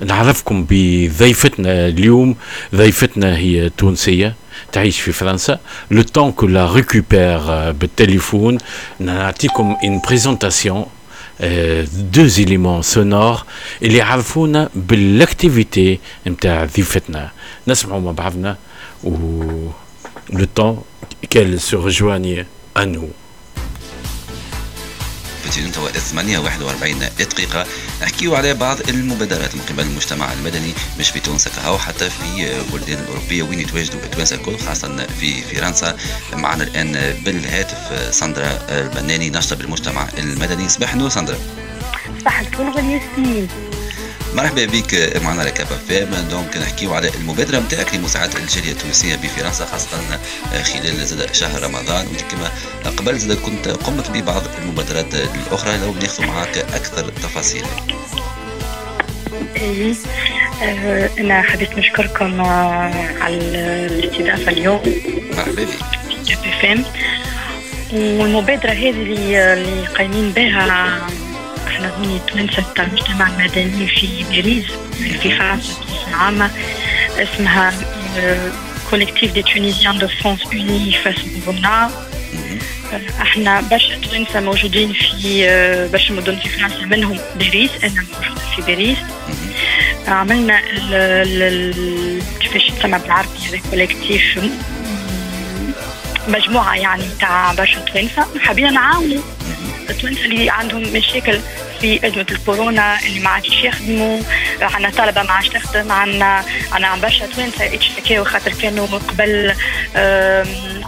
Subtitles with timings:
[0.00, 2.36] نعرفكم بضيفتنا اليوم
[2.74, 4.34] ضيفتنا هي تونسيه
[4.72, 5.58] تعيش في فرنسا
[5.90, 8.58] لو طون كو لا ريكوبير بالتليفون
[9.00, 10.86] نعطيكم ان بريزونطاسيون
[12.12, 13.44] دو زيليمون سونور
[13.82, 17.30] اللي يعرفونا بالاكتيفيتي نتاع ضيفتنا
[17.68, 18.56] نسمعوا مع بعضنا
[19.04, 19.10] و
[20.30, 20.82] لو طون
[21.30, 22.44] كيل سو رجواني
[22.76, 23.19] à nous.
[25.51, 27.65] تلفزيون توا 8 41 دقيقة.
[28.01, 33.03] نحكيو على بعض المبادرات من قبل المجتمع المدني مش في تونس كهو حتى في البلدان
[33.03, 35.97] الأوروبية وين يتواجدوا التوانسة الكل خاصة في فرنسا.
[36.33, 36.91] معنا الآن
[37.25, 40.69] بالهاتف ساندرا البناني ناشطة بالمجتمع المدني.
[40.69, 41.37] صباح النور ساندرا.
[42.19, 43.47] صباح الفل
[44.35, 49.65] مرحبا بك معنا على Cap FM donc نحكيو على المبادرة نتاعك لمساعده الجاليه التونسية بفرنسا
[49.65, 50.19] خاصة
[50.63, 52.07] خلال زاد شهر رمضان.
[52.31, 52.51] كما
[52.97, 55.77] قبل زاد كنت قمت ببعض المبادرات الأخرى.
[55.77, 57.63] لو بناخذ معك أكثر تفاصيل.
[60.63, 62.41] آه، أنا حبيت نشكركم
[63.21, 64.81] على الاستضافة اليوم.
[65.37, 66.85] مرحبا بك.
[67.93, 71.01] والمبادرة هذه اللي قايمين بها
[71.71, 74.65] إحنا هوني تونسة المجتمع المدني في باريس
[75.21, 76.51] في فرنسا بصفة عامة
[77.17, 77.73] اسمها
[78.89, 81.91] Collectif des Tunisiens de France unis face bon
[83.21, 88.97] إحنا برشا تونسة موجودين في برشا مدن في فرنسا منهم باريس أنا موجودة في باريس.
[90.07, 90.61] عملنا
[92.39, 94.39] كيفاش يسمى بالعربي هذا collectif
[96.27, 99.21] مجموعة يعني تاع برشا تونسة حابين نعاونوا
[99.91, 101.39] التوانسة اللي عندهم مشاكل
[101.81, 104.21] في أزمة الكورونا اللي ما عادش يخدموا.
[104.61, 105.91] عندنا طلبة ما عادش تخدم.
[105.91, 109.55] عندنا عندنا برشا توانسة يتشتكيو خاطر كانوا قبل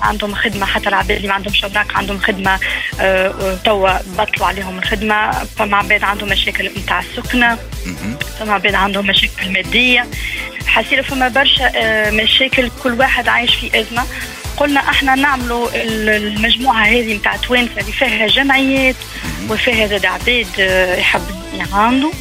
[0.01, 0.65] عندهم خدمة.
[0.65, 2.59] حتى العباد اللي ما عندهمش أوراق عندهم خدمة
[3.01, 5.31] آه، توا بطلوا عليهم الخدمة.
[5.31, 7.57] فما عباد عندهم مشاكل نتاع السكنة.
[8.39, 10.07] فما عباد عندهم مشاكل مادية.
[10.67, 12.69] حسينا فما برشا آه، مشاكل.
[12.83, 14.03] كل واحد عايش في أزمة.
[14.57, 18.95] قلنا إحنا نعملوا المجموعة هذه نتاع توانسه اللي فيها جمعيات
[19.49, 21.21] وفيها زاد عباد آه، يحب
[21.53, 22.11] يعاونوا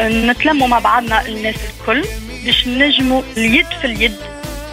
[0.00, 2.04] نتلموا مع بعضنا الناس الكل
[2.44, 4.16] باش نجموا اليد في اليد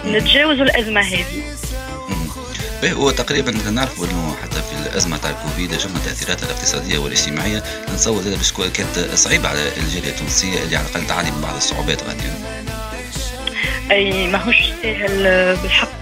[0.06, 1.42] نتجاوزوا الأزمة هذه.
[2.84, 7.62] هو تقريبا نعرفوا إنه حتى في الأزمة تاع الكوفيد شفنا تاثيراتها الاقتصادية والاجتماعية.
[7.94, 12.22] نتصور زاد كانت صعيبه على الجالية التونسية اللي على الأقل تعاني من بعض الصعوبات غادي
[13.90, 15.93] أي ماهوش سهل بالحق.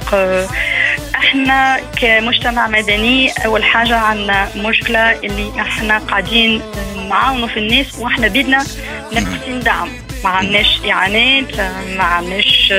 [1.14, 6.62] إحنا كمجتمع مدني أول حاجة عندنا مشكلة اللي إحنا قاعدين
[7.08, 8.64] نعاونوا في الناس وإحنا بيدنا
[9.12, 9.88] ناقصين دعم.
[10.24, 11.60] ما عندناش إعانات
[11.96, 12.74] ما عندناش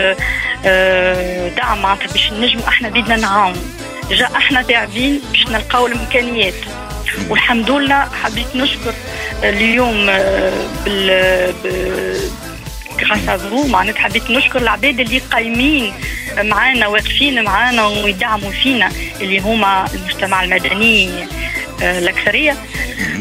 [0.66, 3.62] آه، دعم معناتها باش نجموا إحنا بيدنا نعاونوا
[4.12, 6.54] جا إحنا تعبين باش نلقاو الإمكانيات.
[7.30, 8.94] والحمد لله حبيت نشكر
[9.44, 11.54] اليوم آه،
[13.04, 15.94] غراس فو معناتها حبيت نشكر العباد اللي قايمين
[16.38, 18.90] معانا واقفين معانا ويدعموا فينا
[19.22, 21.10] اللي هما المجتمع المدني
[21.84, 22.58] آه، الأكثرية.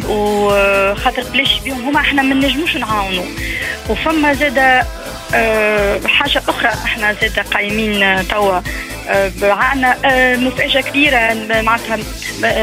[0.09, 3.25] وخاطر بلاش بيهم هما إحنا ما نجموش نعاونوا.
[3.91, 4.85] وفما زاد
[5.35, 8.61] آه، حاجة أخرى إحنا زاد قايمين توا
[9.09, 11.35] آه، مفاجاه كبيرة.
[11.63, 11.99] معناتها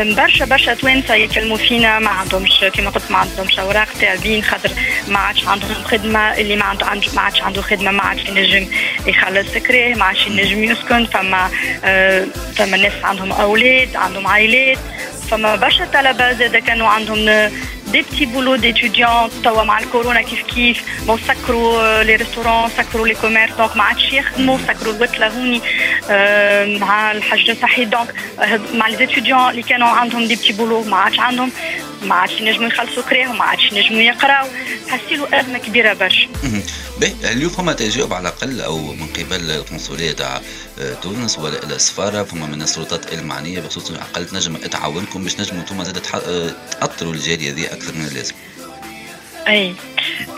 [0.04, 2.00] برشا برشا توانسة يكلموا فينا.
[2.00, 4.70] ما عندهمش كما قلت ما عندهمش أوراق تعبين خاطر
[5.08, 6.20] ما عادش عندهم خدمة.
[6.38, 8.68] اللي ما عنده ما عادش عنده خدمة ما عادش ينجم
[9.08, 11.06] يخلص كريه ما عادش ينجم يسكن.
[11.06, 11.50] فما
[11.86, 14.78] آه، فما ناس عندهم أولاد عندهم عائلات.
[15.32, 17.50] فما برشا طلبة زاد كانوا عندهم
[17.92, 23.16] des petits boulots d'étudiants توا مع الكورونا كيف كيف bon سكروا les restaurants سكروا les
[23.16, 25.62] commerces donc ما عادش يخدموا سكروا الوتله هوني
[26.80, 28.14] مع الحجر الصحي donc
[28.74, 31.52] مع les étudiants اللي كانوا عندهم des petits boulots ما عادش عندهم
[32.04, 34.48] ما عادش ينجموا يخلصوا كريهم ما عادش ينجموا يقراوا
[34.90, 36.28] حسيلوا ازمه كبيره برشا
[37.24, 40.42] اليوم فما تجاوب على الاقل أو من قبل القنصليه تاع
[41.04, 45.84] تونس ولا السفاره فما من السلطات المعنيه بخصوص على الاقل تنجم تعاونكم باش نجموا أنتم
[45.84, 46.02] زاد
[46.82, 48.36] تاثروا الجاليه ذي أكثر من اللازم
[49.48, 49.74] أي.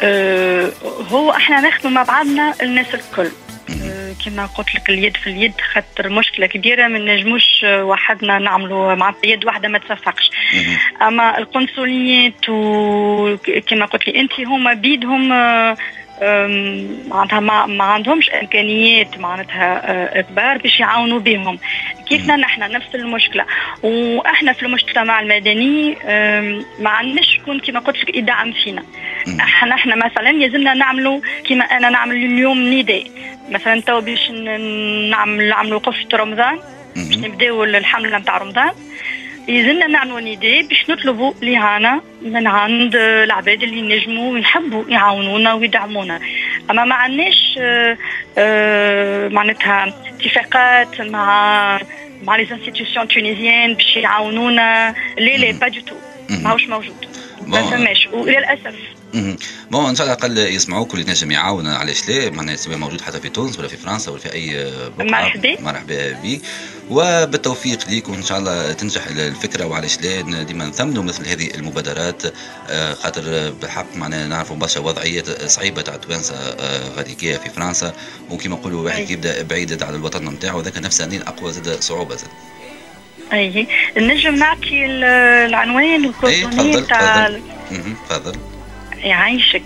[0.03, 0.72] أه
[1.09, 3.32] هو إحنا نخدم مع بعضنا الناس الكل.
[3.84, 9.14] أه كما قلت لك اليد في اليد خاطر مشكلة كبيرة ما نجموش وحدنا نعملوا مع
[9.23, 10.32] يد واحدة ما تصفقش
[11.02, 15.78] أما القنصليات وكما قلت لي انت هما بيدهم أه
[17.08, 21.59] معناتها ما, ما عندهمش إمكانيات معناتها كبار باش يعاونوا بهم.
[22.09, 23.46] كيفنا نحن نفس المشكلة؟
[23.84, 25.97] وإحنا في المجتمع المدني
[26.79, 28.84] ما عندناش شكون كما قلت لك يدعم فينا.
[29.40, 33.03] إحنا إحنا مثلا يلزمنا نعملوا كما أنا نعمل اليوم نداء.
[33.50, 34.32] مثلا تو باش
[35.12, 36.59] نعمل نعملوا قفة رمضان
[36.96, 38.72] باش نبداو الحملة نتاع رمضان.
[39.47, 46.20] يلزمنا نعملوا نداء باش نطلبوا الاعانه من عند العباد اللي ينجموا ويحبوا يعاونونا ويدعمونا.
[46.70, 47.97] أما ما عندناش آه،
[48.38, 51.79] آه، معناتها اتفاقات مع
[52.23, 54.96] مع les institutions tunisiennes باش يعاونونا.
[55.17, 55.96] لا لا pas du tout
[56.43, 57.05] ماهوش موجود.
[57.47, 58.08] ما فماش.
[58.14, 59.01] وللأسف
[59.72, 63.19] bon إن شاء الله أقل يسمعوك واللي تنجم يعاون علاش لا؟ معناها سواء موجود حتى
[63.19, 65.61] في تونس ولا في فرنسا ولا في أي مرحبا.
[65.61, 66.41] مرحبا بك
[66.90, 72.23] وبالتوفيق ليك وإن شاء الله تنجح الفكرة وعلاش لا؟ ديما نثمنوا مثل هذه المبادرات
[72.69, 77.93] آه، خاطر بالحق معناها نعرفوا برشا وضعيات صعيبة تاع توانسة آه، غاديكيه في فرنسا.
[78.29, 82.29] وكما نقولوا واحد يبدأ بعيد على الوطن نتاعو ذاك نفس اقوى زاد صعوبة زاد.
[83.34, 83.67] أي.
[83.97, 87.40] نجم نعطي العنوان والكوردوني تاع
[88.09, 88.51] تفضل.
[89.03, 89.64] يعيشك.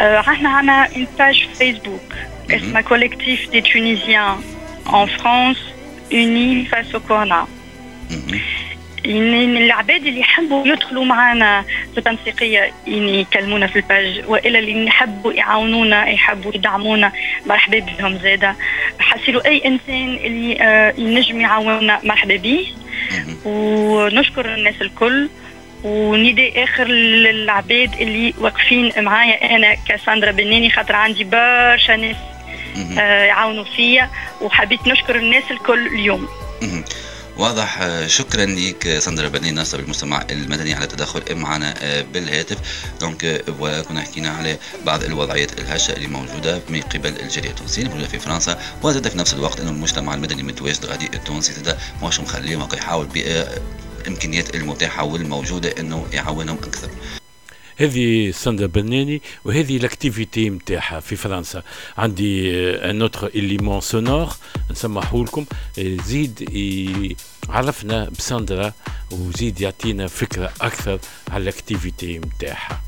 [0.00, 2.14] آه إحنا عندنا une page Facebook
[2.50, 4.36] اسمها Collectif des Tunisiens
[4.94, 5.58] en France
[6.12, 7.46] unis face Corona
[9.06, 11.64] العباد اللي يحبوا يدخلوا معنا
[11.94, 17.12] في تنسيقية يعني يكلمونا في ال page والا اللي يحبوا يعاونونا يحبوا يدعمونا.
[17.46, 18.56] مرحبا بهم زادة.
[18.98, 22.66] حسيلوا أي إنسان اللي آه، ينجم يعاوننا مرحبا به
[23.44, 25.28] ونشكر الناس الكل.
[25.84, 32.16] ونداء آخر للعباد اللي واقفين معايا أنا كساندرا بناني خاطر عندي برشا ناس
[32.98, 36.28] آه يعاونوا فيا وحبيت نشكر الناس الكل اليوم.
[37.36, 42.58] واضح شكرا لك ساندرا بناني ناشطة المجتمع المدني على التدخل معنا آه، بالهاتف.
[43.00, 44.56] donc voilà كنا حكينا على
[44.86, 48.58] بعض الوضعيات الهشة اللي موجودة من قبل الجاليه التونسية الموجوده في فرنسا.
[48.82, 53.06] وزاد في نفس الوقت إنه المجتمع المدني متواجد غادي التونسي زاد ماهوش مخليهم يحاول
[54.02, 56.88] الإمكانيات المتاحة والموجودة إنه يعاونهم أكثر.
[57.76, 61.62] هذه ساندا بناني وهذه l'activité نتاعها في فرنسا.
[61.98, 64.28] عندي un autre élément sonore
[64.70, 65.46] نسمعه لكم.
[65.78, 66.48] زيد
[67.48, 68.72] عرفنا بساندرا
[69.10, 70.98] وزيد يعطينا فكرة أكثر
[71.30, 72.82] على ال activité نتاعها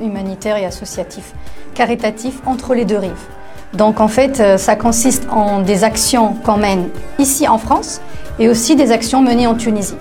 [0.00, 1.32] humanitaire et associatif,
[1.74, 3.26] caritatif entre les deux rives.
[3.74, 8.00] Donc en fait, euh, ça consiste en des actions qu'on mène ici en France
[8.38, 9.96] et aussi des actions menées en Tunisie.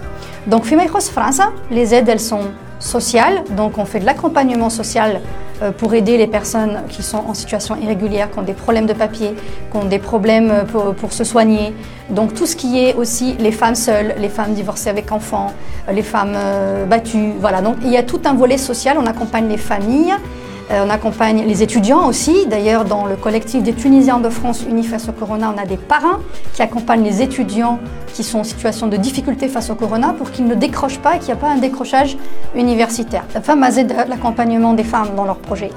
[0.48, 2.46] Donc Fimaïkos France, les aides elles sont
[2.80, 5.22] sociales, donc on fait de l'accompagnement social
[5.62, 8.94] euh, pour aider les personnes qui sont en situation irrégulière, qui ont des problèmes de
[8.94, 9.36] papier,
[9.70, 11.74] qui ont des problèmes euh, pour, pour, se soigner.
[12.10, 15.52] Donc tout ce qui est aussi les femmes seules, les femmes divorcées avec enfants,
[15.88, 16.38] euh, les femmes
[16.88, 17.34] battues.
[17.40, 20.14] Voilà, donc il y a tout un volet social, on accompagne les familles.
[20.72, 22.46] Euh, on accompagne les étudiants aussi.
[22.46, 25.78] D'ailleurs, dans le collectif des Tunisiens de France unis face au corona, on a des
[25.78, 26.20] parrains
[26.54, 27.80] qui accompagnent les étudiants
[28.14, 31.20] qui sont en situation de difficulté face au corona pour qu'ils ne décrochent pas et
[31.20, 32.18] qu'il n'y a pas un décrochage
[32.56, 33.24] universitaire.
[33.34, 33.70] La femme a
[34.08, 35.72] l'accompagnement des femmes dans leurs projets.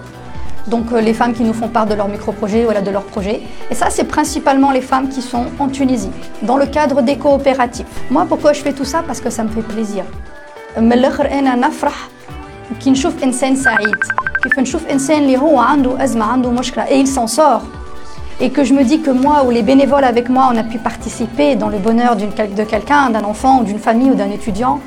[0.67, 3.41] Donc euh, les femmes qui nous font part de leurs micro-projets, voilà, de leurs projets.
[3.71, 6.11] Et ça, c'est principalement les femmes qui sont en Tunisie,
[6.43, 7.87] dans le cadre des coopératives.
[8.11, 9.03] Moi, pourquoi je fais tout ça?
[9.07, 10.05] Parce que ça me fait plaisir.
[14.44, 17.64] كيف نشوف انسان اللي هو عنده ازمه عنده مشكله et il s'en sort
[18.40, 20.78] et que je me dis que moi ou les bénévoles avec moi on a pu
[20.78, 22.16] participer dans le bonheur
[22.60, 24.80] de quelqu'un d'un enfant ou d'une famille ou d'un étudiant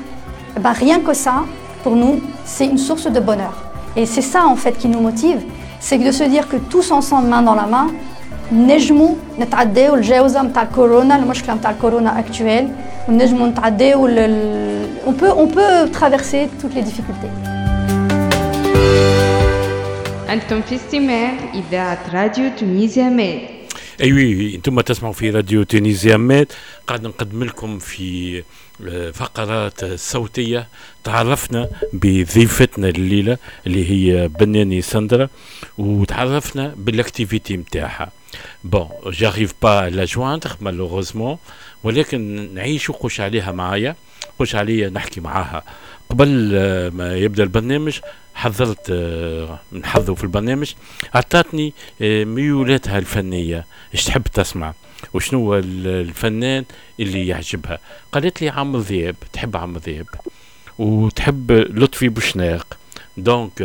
[0.63, 1.35] ben rien que ça
[1.83, 2.15] pour nous
[2.53, 3.55] c'est une source de bonheur
[3.99, 5.41] et c'est ça en fait qui nous motive
[5.85, 7.87] c'est de se dire que tous ensemble main dans la main
[8.51, 12.67] نجموا نتعداو الجاوزه نتاع الكورونا المشكله نتاع الكورونا اكتويل
[13.09, 14.07] ونجموا نتعداو
[15.07, 17.31] on peut on peut traverser toutes les difficultés
[20.28, 23.40] أنتم في استماع إذاعة راديو تونيزيا ميد
[24.00, 26.52] eh oui أنتم تسمعوا في راديو تونيزيا ميد
[26.86, 28.42] قاعد نقدم لكم في
[28.88, 30.68] آه، فقرات صوتية
[31.04, 35.28] تعرفنا بضيفتنا الليلة اللي هي بناني سندرا
[35.78, 38.10] وتعرفنا بال activité نتاعها
[38.64, 41.38] bon j'arrive pas à la joindre malheureusement
[41.84, 43.96] ولكن نعيش وخش عليها معايا.
[44.40, 45.62] خش عليا نحكي معاها.
[46.10, 47.98] قبل آه، ما يبدأ البرنامج
[48.36, 49.58] حضرت آه،
[50.16, 50.72] في البرنامج.
[51.14, 53.66] اعطتني آه، ميولاتها الفنية.
[53.94, 54.74] إيش تحب تسمع؟
[55.14, 56.64] وشنو الفنان
[57.00, 57.78] اللي يعجبها؟
[58.12, 60.06] قالت لي عمرو ذياب تحب عمرو ذياب
[60.78, 62.78] وتحب لطفي بوشناق
[63.16, 63.62] donc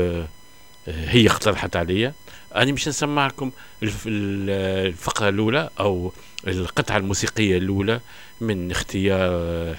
[0.87, 2.13] هي اقترحت عليا.
[2.55, 3.51] أنا مش نسمعكم
[3.83, 6.13] الفقرة الأولى أو
[6.47, 7.99] القطعة الموسيقية الأولى.
[8.41, 9.31] من اختيار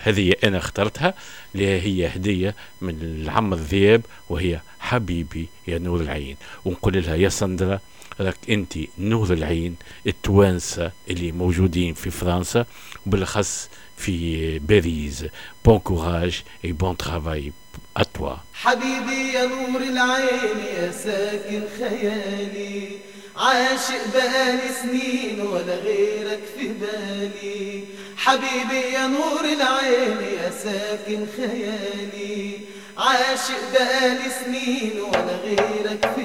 [0.02, 1.14] هذه أنا اخترتها
[1.54, 6.37] اللي هي هدية من عمرو ذياب وهي حبيبي يا نور العين.
[6.64, 7.81] ونقول لها يا سندرا
[8.21, 9.76] راك انت نور العين
[10.07, 12.66] التوانسة اللي موجودين في فرنسا
[13.07, 15.25] وبالأخص في باريس.
[15.64, 17.52] bon courage et bon travail
[17.96, 22.88] à toi حبيبي يا نور العين يا ساكن خيالي
[23.37, 27.85] عاشق بقالي سنين ولا غيرك في بالي.
[28.24, 32.58] حبيبي يا نور العين يا ساكن خيالي
[32.98, 36.22] عاشق بقالي سنين ولا غيرك في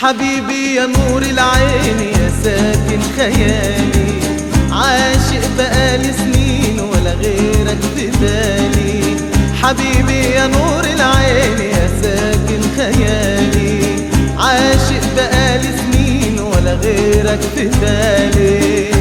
[0.00, 4.20] حبيبي يا نور العين يا ساكن خيالي.
[4.72, 9.16] عاشق بقالي سنين ولا غيرك في بالي.
[9.62, 13.80] حبيبي يا نور العين يا ساكن خيالي.
[14.38, 18.95] عاشق بقالي سنين ولا غيرك في بالي.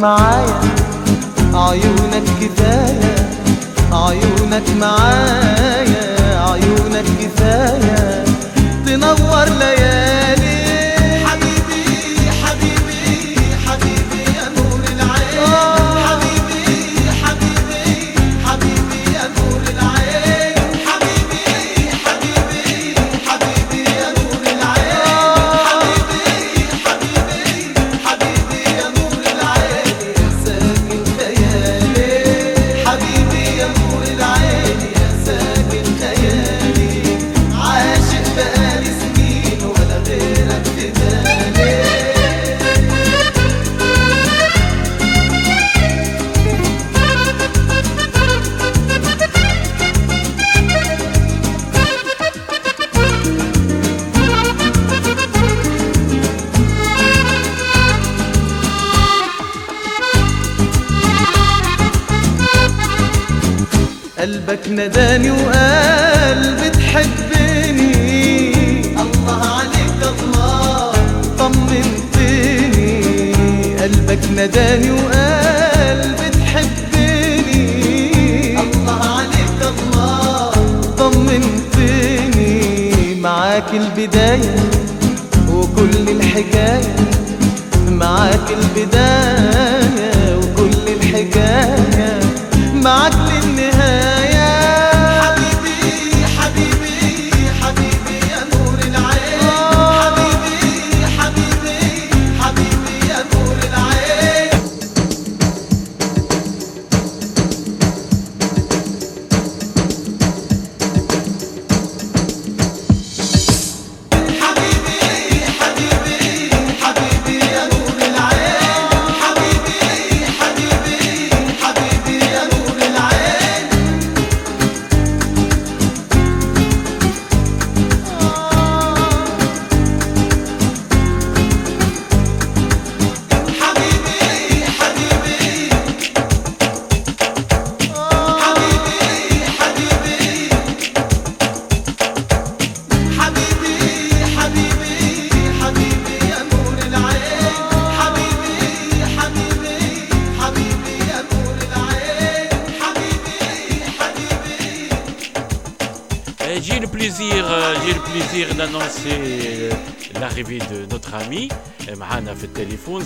[0.00, 0.60] معايا
[1.54, 3.16] عيونك كفاية
[3.92, 8.24] عيونك معايا عيونك كفاية.
[8.86, 9.75] تنور ليالي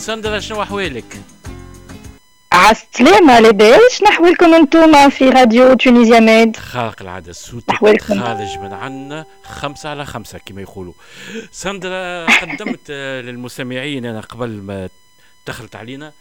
[0.00, 1.22] ساندرا شنو احوالك؟
[2.52, 7.70] عسلامة لاباس شنحوالكم انتوما في راديو تونيزيا ميد؟ خارق العادة الصوت.
[7.70, 10.92] خارج من عنا خمسة على خمسة كما يقولوا.
[11.52, 14.88] ساندرا قدمت آه، للمستمعين أنا قبل ما
[15.46, 16.12] دخلت علينا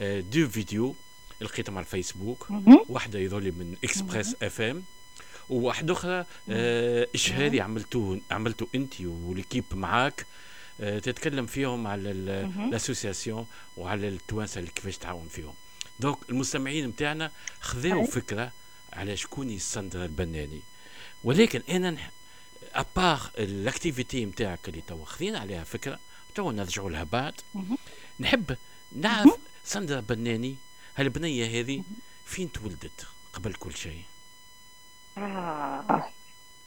[0.00, 0.94] آه، deux vidéos
[1.40, 2.48] لقيتهم على الفيسبوك.
[2.88, 4.82] واحدة يظهر لي من Express FM
[5.48, 10.26] وواحدة أخرى آه، إشهاري عملتوه عملته أنت و l'équipe معاك.
[10.78, 15.54] تتكلم فيهم على ال association وعلى التوانسة اللي كيفاش تعاون فيهم.
[16.00, 17.30] donc المستمعين نتاعنا
[17.60, 18.52] خذاو فكرة
[18.92, 20.60] على شكون ساندرا البناني.
[21.24, 21.96] ولكن أنا.
[22.74, 25.98] à part ال activité نتاعك اللي توا خذينا عليها فكرة
[26.34, 27.34] توا نرجعوا لها بعد.
[28.20, 28.56] نحب
[28.96, 30.56] نعرف ساندرا البناني
[30.96, 31.82] هالبنية هذه
[32.24, 34.02] فين تولدت قبل كل شيء؟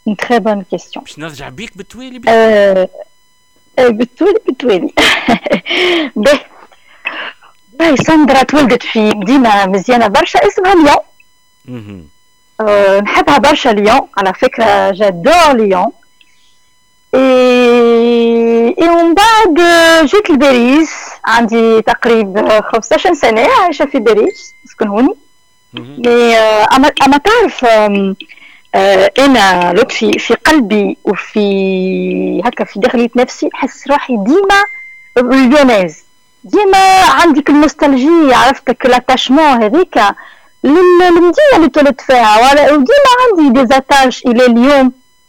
[0.08, 1.00] Une très bonne question.
[1.00, 2.20] باش نرجع بيك بالتوالي
[3.88, 4.94] بالتوالي بالتوالي
[6.16, 6.40] باهي
[7.80, 12.08] باهي ساندرا تولدت في مدينة مزيانة برشا اسمها ليون.
[12.62, 15.92] آه، نحبها برشا ليون على فكرة جادور ليون.
[17.16, 19.56] اي اي ومن بعد
[20.06, 20.92] جيت لباريس
[21.26, 25.14] عندي تقريبا 15 سنة عايشة في باريس هوني
[25.74, 26.02] مهم.
[26.06, 27.66] mais آه، أما أما تعرف
[28.76, 34.64] أنا لطفي في قلبي وفي هكا في داخلية نفسي نحس روحي ديما
[35.36, 36.04] lyonnaise
[36.44, 39.98] ديما عندك ال nostalgie عرفتك l'attachement هذيك
[40.64, 44.92] لل- للمدينه اللي تولدت فيها وديما عندي des attaches إلى اليوم.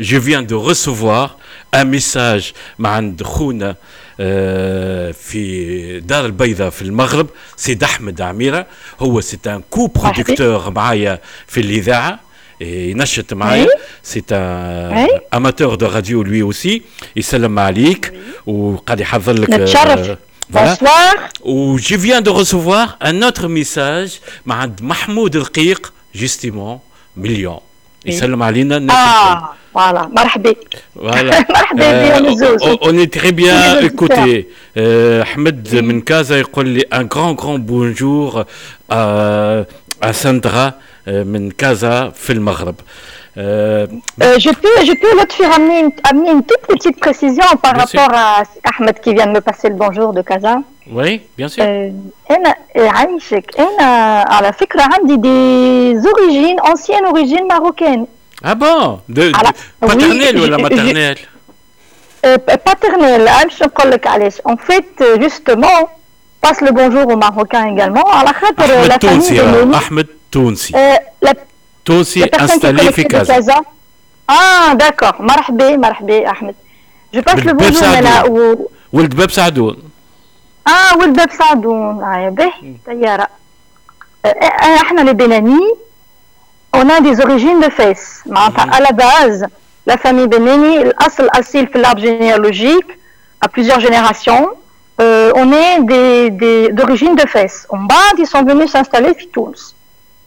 [0.00, 1.30] جو فيان دو ريسيفوار
[1.74, 3.76] ان ميساج مع عند خونا
[4.20, 7.26] آه، في دار البيضاء في المغرب
[7.56, 8.66] سيد احمد عميره
[9.00, 12.20] هو سي ان كو برودكتور معايا في الاذاعه
[12.60, 13.78] إيه، ينشط معايا Oui.
[14.02, 15.20] سي ان Oui.
[15.34, 16.82] اماتور دو راديو لوي اوسي
[17.16, 18.12] يسلم عليك
[18.46, 19.98] وقاعد يحضر لك نتشرف.
[20.10, 20.18] آه،
[20.54, 20.56] voilà.
[20.56, 21.16] Bonsoir.
[21.44, 24.12] Où je viens de recevoir un autre message
[24.46, 26.78] مع عند محمود رقيق justement
[27.16, 27.58] مليون
[28.06, 29.40] يسلم علينا الناس الكل.
[29.40, 30.54] Ah, voilà, مرحبا.
[30.96, 31.50] Voilà.
[31.50, 32.62] مرحبا بهم الزوز.
[32.62, 34.48] on, on est très bien Bisous, écouté.
[34.76, 38.44] Euh, Ahmed من كازا يقول لي un grand grand bonjour
[38.90, 39.64] à,
[40.02, 40.72] à Sandra
[41.06, 42.74] euh, من كازا في المغرب.
[43.38, 43.86] Euh,
[44.22, 47.74] Euh, je peux, je peux l'autre faire amener une, amener une toute petite précision par
[47.74, 48.00] Bien sûr.
[48.00, 50.54] rapport à Ahmed qui vient de me passer le bonjour de Casa.
[50.92, 51.62] oui, bien sûr.
[51.62, 51.90] Euh,
[52.30, 53.88] أنا عايشك أنا
[54.28, 58.06] على فكرة عندي des origines anciennes origines marocaines.
[58.44, 61.18] ah bon de, de, Alors, oui, paternelle ou la je- je- maternelle
[62.26, 64.34] Euh, paternelle, باش نقول لك علاش.
[64.48, 65.78] En fait, euh, justement,
[66.42, 68.06] passe le bonjour aux Marocains également.
[68.14, 71.34] على خاطر أحمد la famille تونسي de راه، Moni, أحمد تونسي euh, la
[71.84, 73.60] تونسي La personne qui est installé في connectée de كازا Casa.
[74.30, 75.20] Ah, d'accord.
[75.20, 76.54] مرحبا مرحبا أحمد.
[77.16, 78.04] Je passe le بالباب bonjour سعدون.
[78.04, 78.68] là où...
[78.92, 79.76] ولد باب سعدون
[80.68, 82.52] اه ولد باب سعدون اه به
[82.86, 83.28] طيارة
[84.24, 85.60] آه، آه، احنا لبناني
[86.76, 89.46] on a des origines de Fès معناتها à la base
[89.90, 92.90] la famille بناني الأصل الأصيل في l'arbre généalogique
[93.44, 94.48] à plusieurs générations
[95.00, 99.26] euh, on est des, des, d'origine de Fès ومن بعد ils sont venus s'installer في
[99.34, 99.74] تونس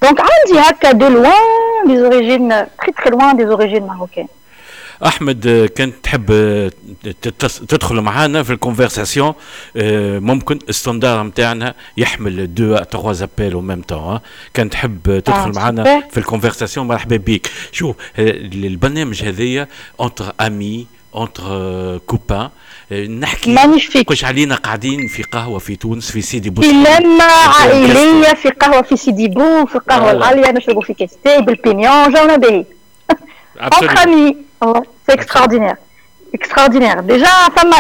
[0.06, 4.28] donc عندي هكا de loin des origines très très loin des origines marocaines
[5.07, 6.71] أحمد آه، كنت تحب آه،
[7.23, 9.35] تتص- تدخل معنا في ال conversation
[9.77, 14.19] آه، ممكن ال standard نتاعنا يحمل deux trois appels au même temps
[14.55, 16.03] كان تحب آه، تدخل آه، معنا.
[16.11, 19.69] في ال conversation مرحبا بيك شوف آه، البرنامج هذايا
[20.01, 22.49] entre amis entre copains
[23.21, 24.03] نحكي Magnifique.
[24.03, 26.75] كوش علينا قاعدين في قهوة في تونس في سيدي في بوسعيد
[27.07, 30.11] لمة عائلية في قهوة في سيدي بو في voilà.
[30.11, 32.65] الغالية نشربوا في كاس تاي بال pignons جونا باهي.
[34.61, 35.77] Oh, c'est extraordinaire.
[36.33, 37.03] Extraordinaire.
[37.03, 37.29] Déjà,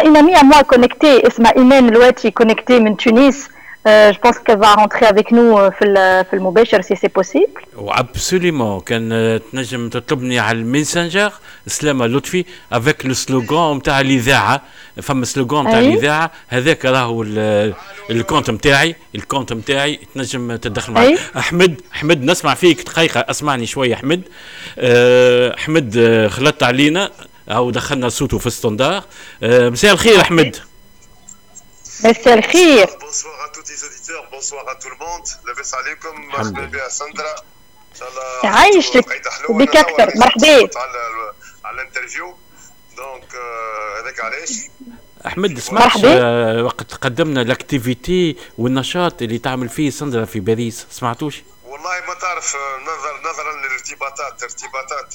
[0.04, 1.90] une amie à moi connectée, Esma Imen
[2.28, 3.48] est connectée de Tunis.
[3.88, 7.60] Je pense qu'elle va rentrer avec nous euh, في في المباشر si c'est possible.
[7.76, 11.32] و absolument كان تنجم تطلبني على ال Messenger.
[11.66, 12.44] سلامة لطفي.
[12.72, 14.62] avec le slogan نتاع الإذاعة.
[15.02, 15.88] فما slogan نتاع أي.
[15.88, 16.30] الإذاعة.
[16.48, 17.74] هذاك راهو ال-
[18.10, 21.18] ال compte نتاعي ال compte نتاعي تنجم تدخل معي أي.
[21.38, 21.80] أحمد.
[21.94, 22.82] أحمد نسمع فيك.
[22.82, 23.20] دقيقة.
[23.30, 24.22] أسمعني شوية أحمد.
[24.78, 27.10] آه، أحمد آه، خلطت علينا.
[27.48, 29.02] أو دخلنا صوته في ال standard
[29.42, 30.56] آه، مساء الخير أحمد.
[32.04, 35.46] مساء الخير Bonsoir à tous les auditeurs, bonsoir à tout le monde.
[35.46, 36.64] لاباس عليكم مرحبا.
[36.64, 37.34] بها سندرا
[37.92, 38.50] ان شاء الله.
[39.58, 39.76] بك.
[39.76, 40.68] نور مرحبا.
[41.64, 42.36] على ال interview
[42.96, 43.34] donc
[44.02, 44.50] هذاك علاش
[45.26, 46.04] احمد سمعت
[46.64, 52.56] وقت قدمنا ال activité والنشاط اللي تعمل فيه سندرا في باريس سمعتوش والله ما تعرف
[52.56, 55.14] آه، نظر نظرا للارتباطات ارتباطات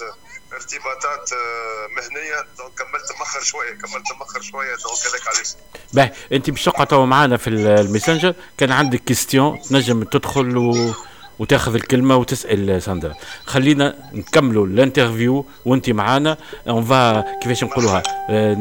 [0.55, 2.35] ارتباطات آه، مهنية.
[2.57, 5.53] donc كملت مخر شوية كملت مخر شوية donc هذاك علاش
[5.93, 10.57] باهي أنت باش تقعد توا معنا في ال- ال Messenger كان عندك question تنجم تدخل
[10.57, 10.93] و...
[11.39, 13.13] وتاخذ الكلمة وتسأل ساندرا.
[13.45, 16.37] خلينا نكملوا ال interview وأنت معنا
[16.69, 18.53] on va كيفاش نقولوها؟ آه،.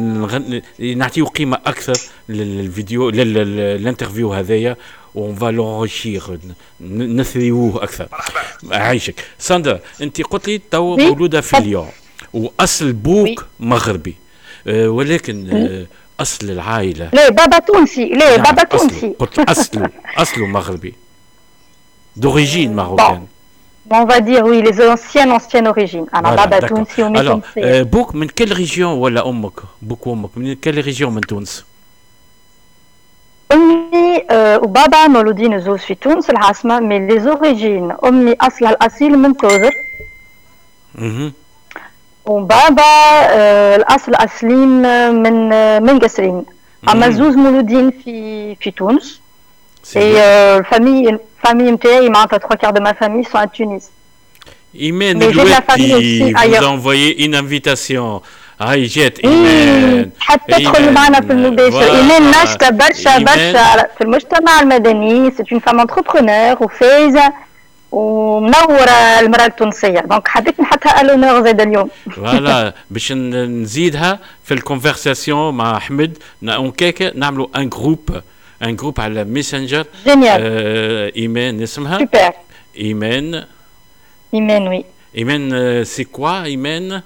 [0.78, 1.92] نعطيو قيمة أكثر
[2.28, 4.76] للفيديو لل- لل- لل interview هذايا.
[5.16, 6.36] on va l'enrichir
[6.80, 8.08] نثريوه أكثر
[8.70, 10.96] عايشك ساندرا انت قلت لي تو.
[10.96, 11.56] مولوده في.
[11.60, 11.88] ليون
[12.34, 14.14] وأصل بوك مغربي.
[14.66, 15.86] آه، ولكن آه،
[16.22, 17.10] أصل العائلة.
[17.12, 18.04] لا بابا تونسي.
[18.04, 18.64] لا نعم، بابا.
[18.64, 19.14] تونسي.
[19.18, 20.94] قلت اصله اصله مغربي.
[22.16, 23.26] d'origine marocaine
[23.90, 26.06] On va dire oui, les anciennes, anciennes origines.
[26.14, 26.68] أنا Voilà, بابا d'accord.
[26.68, 30.30] تونسي وأمي Alors, euh, من quelle région ولا أمك؟ بوك وأمك.
[30.38, 31.64] من quelle région من تونس؟
[33.51, 39.37] أمي آه، وبابا مولودين زوز في تونس العاصمة مي لي زوريجين أمي أصلها الأصيل من
[39.37, 39.71] توزر
[40.95, 41.33] مهم.
[42.25, 42.83] وبابا
[43.29, 46.43] آه، الأصل أصلين آه، من آه، من قصرين
[46.89, 47.13] أما مم.
[47.13, 49.21] زوز مولودين في في تونس
[49.93, 50.21] C'est Et bien.
[50.21, 53.83] euh, famille, famille MTA, معناتها trois quarts de ma famille sont à Tunis.
[54.75, 56.63] Imen mais j'ai de la famille Loueti aussi vous ailleurs.
[56.65, 58.21] a envoyé une invitation
[58.70, 60.10] هاي جات إيه، إيمان.
[60.20, 60.92] حتى تدخل.
[60.92, 61.90] معنا في المباشر Voilà.
[61.94, 63.18] إيمان ناشطة برشا.
[63.18, 65.30] برشا في المجتمع المدني.
[65.30, 67.32] c'est une femme entrepreneur وفايزة
[67.92, 70.00] ومنورة المرأة التونسية.
[70.00, 71.88] donc حبيت نحطها à l'honneur زادة اليوم.
[72.16, 76.18] voilà باش نزيدها في ال conversation مع أحمد.
[76.48, 78.20] en tout cas نعملوا un groupe
[78.62, 81.98] un groupe على Messenger génial آه إيمان اسمها.
[81.98, 82.32] سوبر
[82.78, 83.44] إيمان.
[84.34, 84.84] إيمان oui
[85.18, 87.02] إيمان آه، c'est quoi إيمان؟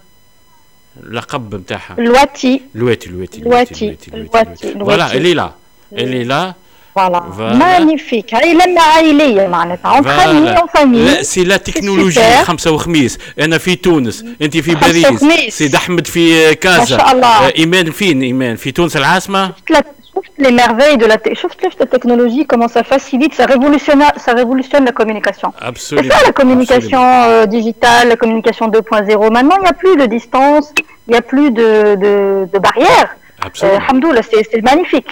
[1.03, 2.61] اللقب نتاعها الواتي.
[2.75, 5.15] لواتي لواتي لواتي، لواتي، فوالا.
[5.15, 5.53] اللي لا
[5.93, 6.55] اللي لا
[6.96, 7.42] فوالا Voilà.
[7.56, 12.44] مانيفيك هاي لمة عائلية معناتها اون فامي اون فامي لا سي لا تكنولوجي super.
[12.44, 15.58] خمسة وخميس انا في تونس انت في خمسة باريس وخميس.
[15.58, 17.28] سيد احمد في كازا ما شاء الله.
[17.48, 19.84] آه، ايمان فين ايمان في تونس العاصمه شفت لا-
[20.16, 24.34] شفت les merveilles de la te- شفت كيف التكنولوجي comment ça facilite ça révolutionne ça
[24.36, 29.32] révolutionne la communication C'est absolument ça la communication euh, digitale, la communication 2.0.
[29.38, 30.66] Maintenant, il n'y a plus de distance,
[31.08, 31.70] il n'y a plus de,
[32.04, 32.14] de,
[32.54, 33.10] de barrières.
[33.16, 35.12] Euh, absolument Alhamdoulilah, c'est c'est magnifique.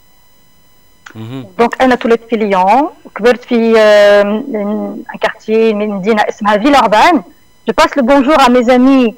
[1.58, 7.22] دونك انا تولدت في ليون وكبرت في آه، ان كارتيي مدينه اسمها فيل اوربان
[7.68, 9.14] جو باس لو بونجور ا مي زامي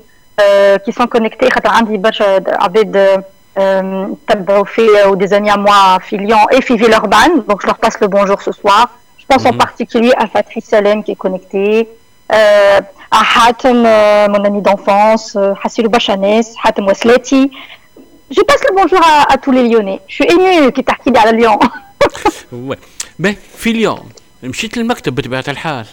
[0.86, 3.22] كي سون كونيكتي خاطر عندي برشا عباد
[3.58, 7.62] آه، تبعوا في ou des amis à moi في ليون et في فيل اوربان دونك
[7.62, 8.88] je leur passe le bonjour ce soir
[9.20, 9.58] je pense en Mhm.
[9.64, 11.88] particulier à Fatri Salem qui est connecté
[12.32, 12.80] euh,
[13.20, 17.42] à Hatem euh, mon ami d'enfance euh, Hassilou Bachanes Hatem Waslati
[18.36, 21.18] je passe le bonjour à, à tous les Lyonnais je suis émue qui تحكي لي
[21.18, 21.68] على ليون وي.
[23.19, 24.09] باهي في اليوم
[24.43, 25.85] مشيت للمكتب بطبيعة الحال.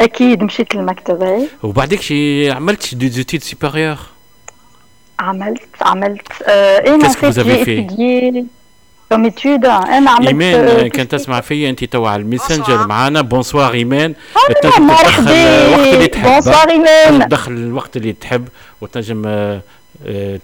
[0.00, 1.48] أكيد مشيت للمكتب أي.
[1.62, 3.96] وبعدك شي عملت des études supérieures؟
[5.20, 7.92] عملت عملت آه أنا fait
[9.12, 12.86] comme études أنا عملت ايمان آه، كان تسمع فيا انت توا على ال Messenger.
[12.86, 13.20] معانا.
[13.20, 14.14] bonsoir ايمان
[14.62, 18.48] تنجم تدخل الوقت اللي مرحبا تحب bonsoir ايمان تدخل الوقت اللي تحب
[18.80, 19.60] وتنجم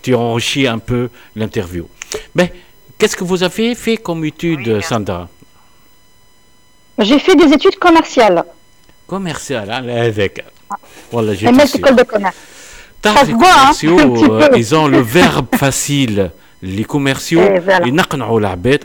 [0.02, 1.86] تيونشي ان بو الانترفيو
[2.34, 2.48] باهي
[2.98, 5.28] Qu'est-ce que vous avez fait comme étude, Sandra?
[6.98, 8.44] J'ai fait des études commerciales.
[9.06, 10.42] Commerciales, hein, avec.
[11.12, 12.36] Voilà, j'ai école de commerce.
[13.02, 13.38] Tant les hein.
[13.38, 13.98] commerciaux,
[14.40, 16.32] hein, ils ont le verbe facile.
[16.62, 17.42] Les commerciaux,
[17.84, 18.04] ils n'ont.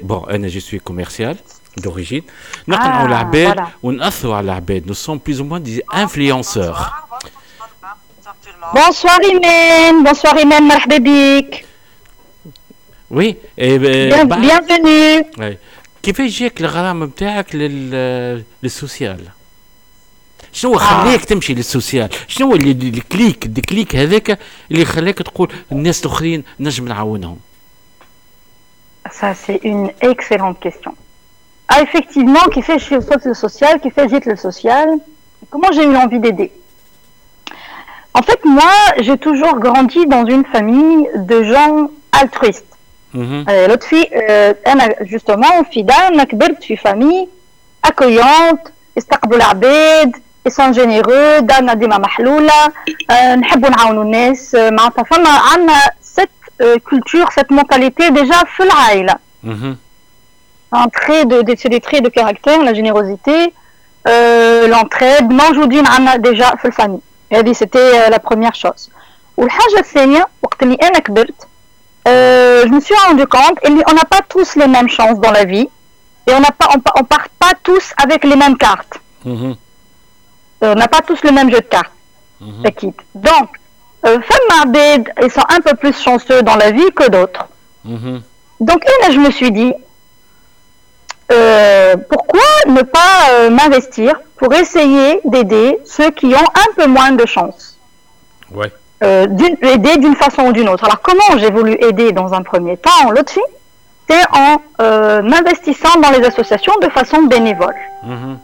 [0.04, 1.38] Bon, eh, je suis commercial
[1.78, 2.24] d'origine.
[2.68, 3.26] Nous ah,
[4.86, 7.08] Nous sommes plus ou moins des influenceurs.
[8.74, 11.00] Bonsoir Imen, bonsoir Imen, مرحبا
[13.11, 15.57] وي إيه، ب- Bien- بعد- bienvenue Ouais.
[16.03, 19.21] كيفاش جاك الغرام نتاعك لل للسوسيال
[20.53, 24.39] شنو خلاك تمشي للسوسيال شنو اللي اللي- الكليك الكليك هذاك
[24.71, 27.39] اللي خلاك تقول الناس الاخرين نجم نعاونهم
[29.21, 30.93] Ça, c'est une excellente question.
[31.85, 32.97] effectivement, qui fait chez
[33.31, 34.89] le social, qui fait gîte le social.
[35.53, 36.51] Comment j'ai eu envie d'aider
[38.19, 38.75] En fait, moi,
[39.07, 40.99] j'ai toujours grandi dans une famille
[41.31, 41.77] de gens
[42.21, 42.70] altruistes.
[43.15, 43.45] Mhm.
[43.49, 47.29] Euh, L'autre fille, euh, أنا justement, فدان كبرت في famille
[47.87, 50.17] accueillante, يستقبلوا العباد,
[50.49, 52.67] ils sont généreux, دارنا ديما محلولة,
[53.13, 55.81] euh, نحبوا نعاونوا الناس, euh, معناتها فما عندنا
[56.17, 59.15] cette euh, culture, cette mentalité déjà في العائلة.
[59.45, 59.77] Mhm.
[60.75, 63.55] un trait de, de- c'est des traits de caractère, la générosité,
[64.09, 67.01] euh, l'entraide, موجودين عنا déjà في الفامille.
[67.33, 68.91] هذه c'était euh, la première chose.
[69.37, 71.47] والحاجة الثانية وقت اللي أنا كبرت euh,
[72.68, 75.70] je me suis rendu compte, on n'a pas tous les mêmes chances dans la vie
[76.28, 79.00] et on n'a pas, on, part pas tous avec les mêmes cartes.
[79.26, 79.56] Mm-hmm.
[80.64, 81.92] Euh, on n'a pas tous le même jeu de cartes.
[82.40, 82.64] Mmh.
[83.16, 83.50] Donc,
[84.06, 84.74] euh, femmes
[85.24, 87.48] ils sont un peu plus chanceux dans la vie que d'autres.
[87.88, 88.22] Mm-hmm.
[88.62, 89.74] Donc, je me suis dit,
[91.32, 97.12] euh, pourquoi ne pas euh, m'investir pour essayer d'aider ceux qui ont un peu moins
[97.12, 97.78] de chance
[99.03, 100.85] euh, d'une- Aider d'une façon ou d'une autre.
[100.89, 103.53] Alors, comment j'ai voulu aider dans un premier temps l'autre fille
[104.09, 107.79] C'est en euh, m'investissant dans les associations de façon bénévole.
[108.13, 108.39] Mhm.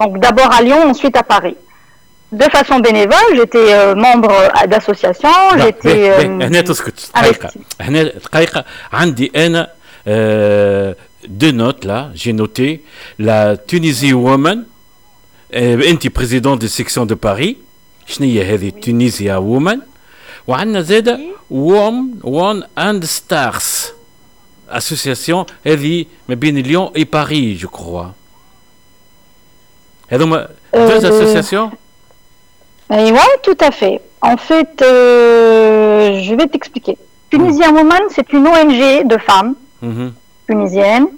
[0.00, 1.56] Donc, d'abord à Lyon, ensuite à Paris.
[2.42, 5.94] De façon bénévole, j'étais euh, membre euh, d'associations, لا، j'étais...
[5.94, 7.50] باهي- باهي، euh, هنا تسكت دقيقة
[7.80, 9.62] هنا دقيقة عندي أنا
[11.28, 12.80] دو نوت لا جي نوتي
[13.18, 14.62] لا تونيزي وومن
[15.54, 17.56] أنت بريزيدون دي سيكسيون دو باري
[18.08, 19.80] شنو هي هذه تونيزيا وومن
[20.46, 23.92] وعندنا زادة ووم وون اند ستارز
[24.68, 28.04] اسوسياسيون هذه ما بين ليون اي باري جو كخوا
[30.08, 31.70] هذوما دو Euh, اسوسياسيون
[32.92, 33.98] Et ouais, tout à fait.
[34.20, 36.96] En fait, euh, je vais t'expliquer.
[37.30, 38.80] Tunisian Woman, c'est une ONG
[39.12, 40.12] de femmes Mhm,
[40.48, 41.08] tunisiennes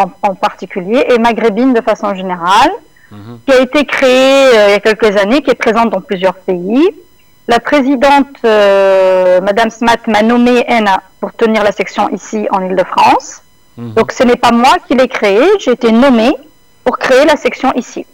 [0.00, 2.72] en, en particulier et maghrébines de façon générale,
[3.11, 6.01] mhm, qui a été créée euh, il y a quelques années, qui est présente dans
[6.01, 6.87] plusieurs pays.
[7.47, 13.41] La présidente, euh, Madame Smat, m'a nommée ENA pour tenir la section ici en Ile-de-France.
[13.77, 13.93] mhm.
[13.93, 16.35] Donc ce n'est pas moi qui l'ai créée, j'ai été nommée
[16.83, 18.05] pour créer la section ici.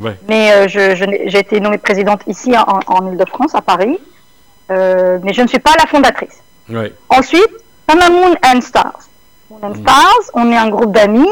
[0.00, 0.16] Ouais.
[0.28, 3.98] Mais euh, je- je n'ai- j'ai été nommée présidente ici en, en Ile-de-France, à Paris.
[4.70, 6.38] Euh, mais je ne suis pas la fondatrice.
[6.68, 6.92] Ouais.
[7.10, 7.50] Ensuite,
[7.90, 9.00] Fama Moon and Stars.
[9.50, 11.28] Moon and Stars, on est un groupe d'amis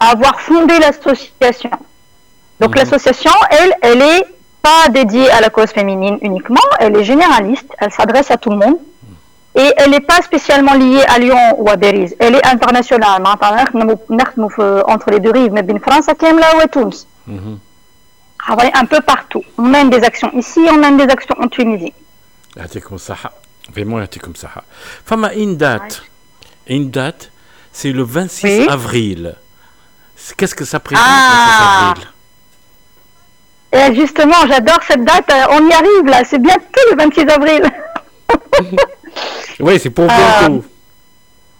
[0.00, 1.70] à avoir fondé l'association.
[2.60, 2.76] Donc mhm.
[2.76, 4.24] l'association, elle, elle est
[4.62, 8.56] pas dédiée à la cause féminine uniquement, elle est généraliste, elle s'adresse à tout le
[8.56, 8.78] monde.
[8.78, 9.62] Mhm.
[9.62, 12.14] Et elle n'est pas spécialement liée à Lyon ou à Beriz.
[12.18, 13.22] Elle est internationale.
[13.24, 17.06] Entre les deux rives, mais bien France, Kemla ou Tunis.
[17.26, 17.58] Mhm.
[18.38, 19.42] Ah travaille un peu partout.
[19.58, 21.92] On mène des actions ici, on mène des actions en Tunisie.
[22.70, 23.16] C'est comme ça.
[23.24, 23.32] Ah.
[23.72, 24.50] Vraiment, comme ça.
[24.54, 24.62] Ah.
[25.04, 26.02] Femme, une date.
[26.68, 27.30] Une date,
[27.72, 28.66] c'est le 26 oui.
[28.68, 29.36] avril.
[30.36, 32.08] Qu'est-ce que ça présente, le 26 avril?
[33.75, 35.29] Et justement, j'adore cette date.
[35.31, 36.19] euh, On y arrive là.
[36.29, 37.63] C'est bientôt le 26 avril.
[39.59, 40.47] oui c'est pour Ah.
[40.49, 40.65] bientôt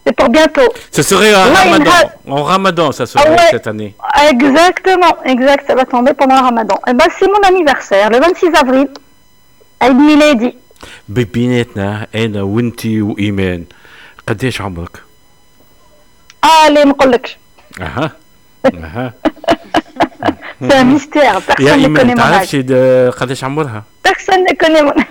[0.06, 0.70] C'est pour bientôt.
[0.92, 2.18] ce serait en Ouais, une ramadan date.
[2.28, 3.48] en ramadan ça serait Ah ouais.
[3.52, 3.96] cette année
[4.32, 5.64] Exactement, exact.
[5.68, 6.78] Ça va tomber pendant le Ramadan.
[6.90, 8.88] Eh ben, c'est mon anniversaire, le 26 avril.
[9.80, 10.56] Aïd Milady.
[11.10, 13.66] بيناتنا انا وانتي وايمان
[14.28, 15.02] قديش عمرك
[16.46, 17.38] Allez, ما نقولكش.
[17.82, 18.12] اها
[18.66, 19.14] اها
[20.63, 21.41] C'est un mystère.
[21.61, 23.83] يا Personne ne connaît ايمان mon âge.
[24.03, 25.07] Personne ne connaît mon âge.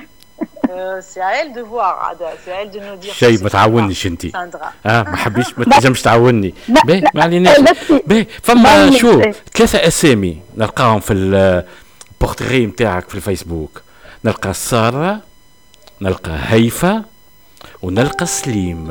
[0.70, 2.30] Euh, voir, Ada.
[2.44, 3.14] C'est à elle de nous dire.
[3.14, 4.26] شيء ما تعاونيش انت.
[4.26, 7.58] آه ما حبيش ما تنجمش تعاوني لا، باهي ما عليناش
[8.06, 9.22] باهي ما فما شو.
[9.56, 13.82] ثلاثة اسامي نلقاهم في البورتري نتاعك في الفيسبوك
[14.26, 15.20] نلقى سارة
[16.02, 17.04] نلقى هيفا
[17.82, 18.90] ونلقى سليم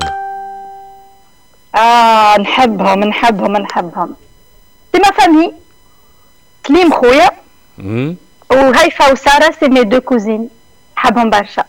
[1.77, 4.15] آه نحبهم نحبهم نحبهم.
[4.95, 5.53] C'est ma famille.
[6.69, 7.31] سليم خويا.
[8.51, 10.49] وهيفا وسارة c'est mes deux cousines.
[10.97, 11.65] نحبهم برشا.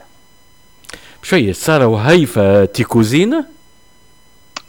[1.24, 3.46] شوية سارة وهيفا tes cousines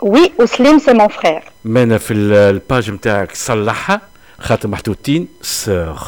[0.03, 1.43] oui وسليم c'est mon frère.
[1.65, 4.01] مانا في ال- ال page نتاعك صلحها
[4.39, 5.99] خاطر محطوطين sœurs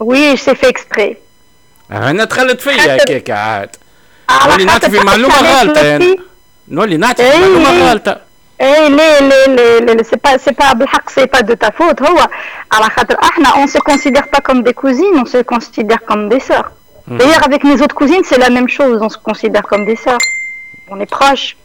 [0.00, 1.16] oui c'est fait exprès.
[1.90, 3.76] أنا دخلت فيا هكاك عاد
[4.48, 5.34] نولي نعطي في معلومة.
[5.76, 6.16] يعني.
[6.68, 8.23] نولي نعطي في معلومة إيه.
[8.61, 11.69] غلطة اي ليه ليه ليه ليه سي با سي با بالحق سي با دو تا
[11.69, 12.27] فوت هو
[12.71, 16.39] على خاطر احنا on se considère pas comme des cousines on se considère comme des
[16.39, 16.71] sœurs
[17.07, 20.23] d'ailleurs avec mes autres cousines c'est la même chose on se considère comme des sœurs
[20.91, 21.55] on est proches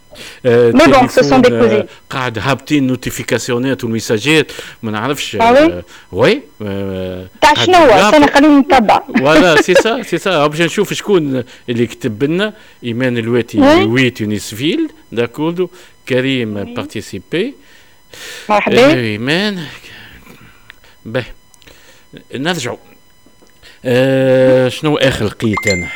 [1.23, 1.85] Sont des تليفون، آه، cousines.
[2.09, 4.51] قاعد هابطين نوتيفيكاسيونات والميساجات
[4.83, 5.37] ما نعرفش
[6.11, 6.41] وي
[7.41, 11.87] تاع شنو هو استنى خليني نتبع فوالا سي سا سي سا باش نشوف شكون اللي
[11.87, 12.53] كتب لنا
[12.83, 13.59] ايمان الواتي.
[13.59, 15.69] وي تونسفيل داكوردو
[16.09, 17.53] كريم بارتيسيبي
[18.49, 19.63] مرحبا ايمان
[21.05, 21.25] به
[22.35, 22.77] نرجعوا
[23.85, 25.87] آه شنو اخر لقيت أنا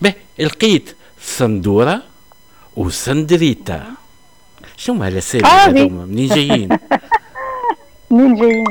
[0.00, 2.02] به لقيت سندوره
[2.75, 3.83] وسندريتا
[4.77, 6.69] شنو هالاسامي آه، هذوما منين جايين
[8.11, 8.63] منين جايين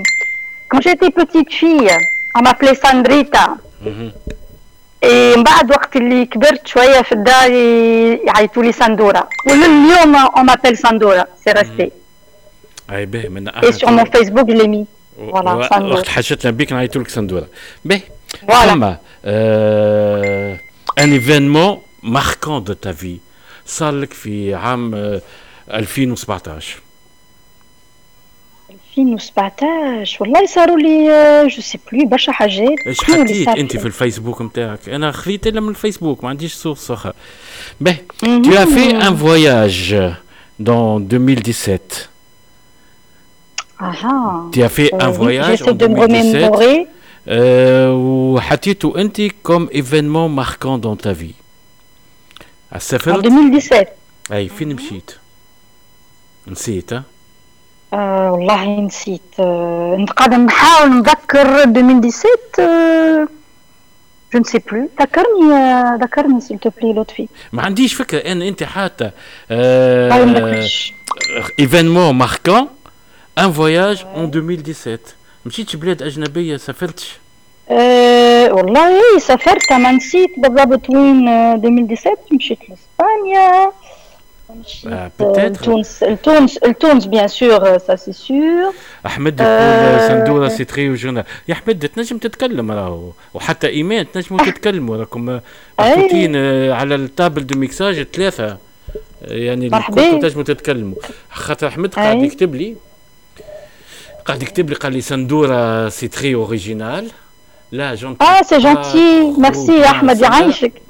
[0.75, 1.91] Quand j'étais petite fille,
[2.37, 3.49] on m'appelait Sandrita.
[3.87, 4.13] مهم.
[5.03, 10.51] إيه من بعد وقت اللي كبرت شويه في الدار ي- يعيطوا لي سندوره ولليوم on
[10.51, 11.91] m'appelle سندوره سي ريستي
[12.91, 14.87] اي به من اي سور مون فيسبوك je l'ai mis
[15.33, 17.47] voilà و- سندوره وقت حاجتنا بيك نعيطوا لك سندوره
[17.85, 18.01] به
[18.49, 18.53] Voilà.
[18.53, 20.59] اما آه
[20.99, 23.19] ان ايفينمون ماركون دو تا في
[23.66, 25.22] صار لك في عام آه
[25.74, 26.82] 2017
[28.98, 31.08] 2017 والله صاروا لي
[31.48, 32.70] je sais plus برشا حاجات.
[32.88, 32.96] اللي
[33.26, 37.14] حكيت أنت؟ في الفيسبوك نتاعك أنا خذيت إلا من الفيسبوك ما عنديش source أخرى
[37.82, 38.44] مهم.
[38.44, 39.96] tu as fait un voyage
[40.60, 42.10] dans 2017
[43.82, 44.52] أها.
[44.54, 46.88] Tu as fait un voyage en j'essaie de me 2017 remémorer.
[47.28, 51.43] آه، وحطيته أنت ايفينمون ماركون دون تا في en
[52.78, 53.88] سافرت 2017
[54.32, 55.12] أي فين مشيت؟
[56.48, 57.04] نسيت ها؟
[57.94, 59.22] آه والله نسيت.
[59.40, 63.28] آه قاعدة نحاول نذكر 2017
[64.34, 67.28] je ne sais plus ذكرني آه، ذكرني s'il te plaît لطفي.
[67.54, 68.18] ما عنديش فكرة.
[68.20, 69.12] ان أنت حاطة
[70.26, 70.94] نذكرش
[71.60, 72.68] événement marquant
[73.38, 75.00] un voyage en 2017
[75.46, 77.18] مشيتش بلاد أجنبية سافرتش؟
[77.70, 83.72] أه والله سافرت ما نسيت بالضبط وين آه، 2017 مشيت لإسبانيا
[84.60, 85.62] مشيت آه، آه، peut-être.
[85.62, 88.74] لتونس لتونس لتونس bien sûr ça c'est sûr
[89.06, 90.08] أحمد يقول آه.
[90.08, 95.40] Sandra c'est très original يا أحمد تنجم تتكلم راهو وحتى ايمان تنجموا تتكلموا راكم.
[95.80, 96.36] محطوطين
[96.72, 98.58] على ال table de mixage ثلاثة
[99.22, 99.68] يعني.
[99.68, 100.96] الكل تنجموا تتكلموا
[101.32, 102.24] خاطر أحمد قاعد.
[102.24, 102.76] يكتب لي
[104.26, 107.08] قاعد يكتب لي قال لي Sandra c'est très original
[107.74, 110.82] la gentille آه c'est gentil merci يا احمد يعيشك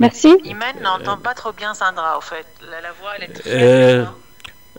[0.00, 2.46] merci Iman n'entend pas trop bien Sandra, au fait.
[2.70, 3.48] La, la voix, elle est très...
[3.52, 4.14] آه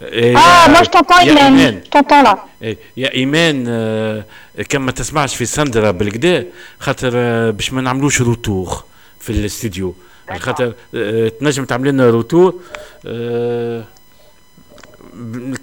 [0.02, 0.84] إيمان.
[0.84, 2.38] je t'entends là.
[2.62, 4.24] إيه، يا ايمان آه،
[4.70, 6.46] كان ما تسمعش في سندرا بالكدا
[6.80, 8.84] خاطر آه، باش ما نعملوش retour
[9.20, 9.96] في الاستديو
[10.40, 12.60] خاطر آه، تنجم تعمل لنا retour
[13.06, 13.84] آه،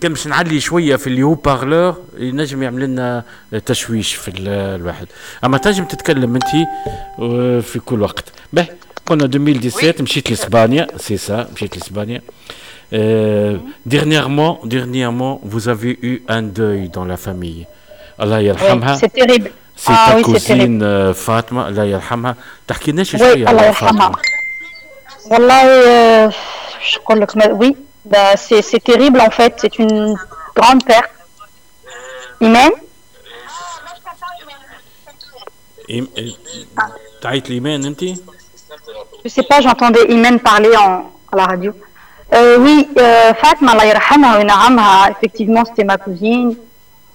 [0.00, 3.24] كان باش نعلي شوية في ال haut-parleur ينجم يعمل لنا
[3.66, 4.48] تشويش في ال-
[4.80, 5.06] الواحد
[5.44, 6.68] أما تنجم تتكلم أنت
[7.18, 8.66] آه، في كل وقت به
[9.06, 12.22] قلنا 2017 مشيت لإسبانيا سي سا مشيت لإسبانيا
[12.94, 13.56] Euh,
[13.96, 17.64] dernièrement, dernièrement, vous avez eu un deuil dans la famille.
[18.22, 18.92] Allah Oui, yarhamha.
[19.00, 19.50] c'est terrible
[19.82, 22.34] C'est ah ta oui cousine euh, Fatma, Allah yarhamha.
[22.68, 23.92] تحكي لنا Oui, شوية الله على يرحمها.
[23.92, 24.18] فاطمة.
[25.30, 26.32] والله
[26.96, 30.16] نقول لك oui Bah, c'est terrible en fait, c'est une
[30.54, 31.10] grande perte.
[32.40, 32.70] Imen
[37.20, 38.20] Taït l'Imen, Nanti
[39.24, 41.04] Je sais pas, j'entendais Imen parler à
[41.36, 41.72] la radio.
[42.34, 43.72] Euh, oui, euh, Fatma,
[45.10, 46.56] effectivement, c'était ma cousine.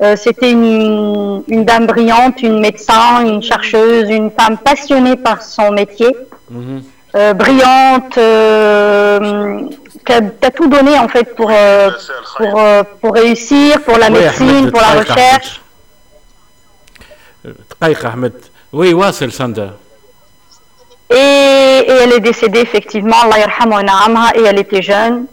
[0.01, 5.71] Euh, c'était une, une, dame brillante, une médecin, une chercheuse, une femme passionnée par son
[5.71, 6.15] métier.
[6.51, 6.81] Mm -hmm.
[7.14, 9.68] euh, brillante, euh,
[10.06, 11.90] qui a, qui a tout donné en fait pour, euh,
[12.36, 15.60] pour, euh, pour réussir, pour la Oui, médecine, Ahmed, pour la دقايق recherche.
[17.44, 17.56] أحمد.
[17.70, 18.32] دقايق أحمد.
[18.74, 19.70] Oui, واصل ساندا.
[21.10, 25.26] Et, et elle est décédée effectivement, Allah yarhamha wa na'amha, et elle était jeune.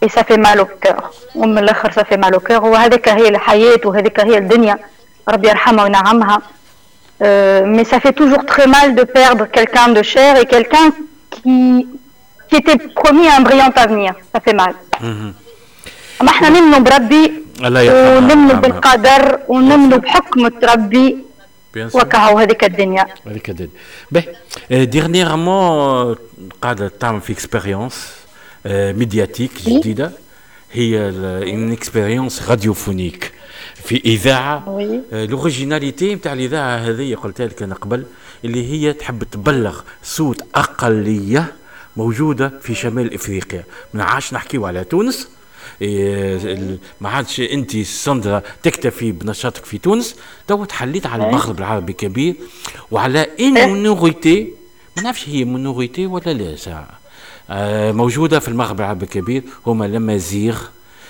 [0.00, 1.10] Et ça fait mal au cœur.
[1.34, 2.62] ومن الآخر ça fait mal au cœur.
[2.64, 4.78] وهذيك هي الحياة وهذيك هي الدنيا.
[5.28, 6.42] ربي يرحمها ونعمها.
[7.22, 10.86] Euh, mais ça fait toujours très mal de perdre quelqu'un de cher et quelqu'un
[11.34, 11.86] qui,
[12.48, 14.12] qui était promis un brillant avenir.
[14.32, 14.74] Ça fait mal.
[15.00, 15.32] Mhm.
[16.20, 17.32] أما احنا نمنوا بربي
[17.64, 18.60] الله يرحمها ونمنوا ونعمها.
[18.60, 21.16] بالقدر ونمنوا بحكمة ربي
[21.76, 21.94] Bien sûr.
[22.02, 23.06] وكهو هذيك الدنيا.
[23.26, 23.70] هذيك الدنيا.
[24.12, 24.24] به
[24.72, 26.16] آه، dernièrement آه،
[26.62, 28.12] قاعدة تعمل في اكسبيريونس
[28.66, 30.12] ميدياتيك جديدة
[30.72, 31.08] هي
[31.52, 33.32] ان اكسبيريونس راديوفونيك
[33.83, 35.13] في إذاعة Oui.
[35.13, 38.03] آه، ال originalité نتاع الإذاعة هذه قلتها لك أنا قبل
[38.45, 41.53] اللي هي تحب تبلغ صوت أقلية
[41.97, 43.63] موجودة في شمال إفريقيا.
[43.93, 45.27] ما عادش نحكيو على تونس.
[45.81, 50.15] إيه، ما عادش انت ساندرا تكتفي بنشاطك في تونس.
[50.47, 52.35] تو تحليت على المغرب العربي كبير.
[52.91, 54.53] وعلى une minorité
[54.97, 56.99] ما نعرفش هي minorité ولا لا ساعه
[57.49, 60.61] آه، موجودة في المغرب العربي الكبير هما الامازيغ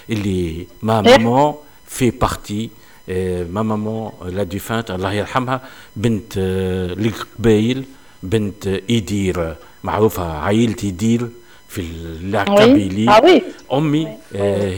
[0.09, 1.17] اللي ما إيه.
[1.17, 1.55] maman
[1.89, 2.69] fait partie
[3.09, 5.61] آه، ma maman la défunte الله يرحمها
[5.95, 7.83] بنت القبايل
[8.23, 11.29] بنت ايدير معروفه عائله ايدير
[11.67, 13.41] في ال Kabylie oui.
[13.73, 14.07] امي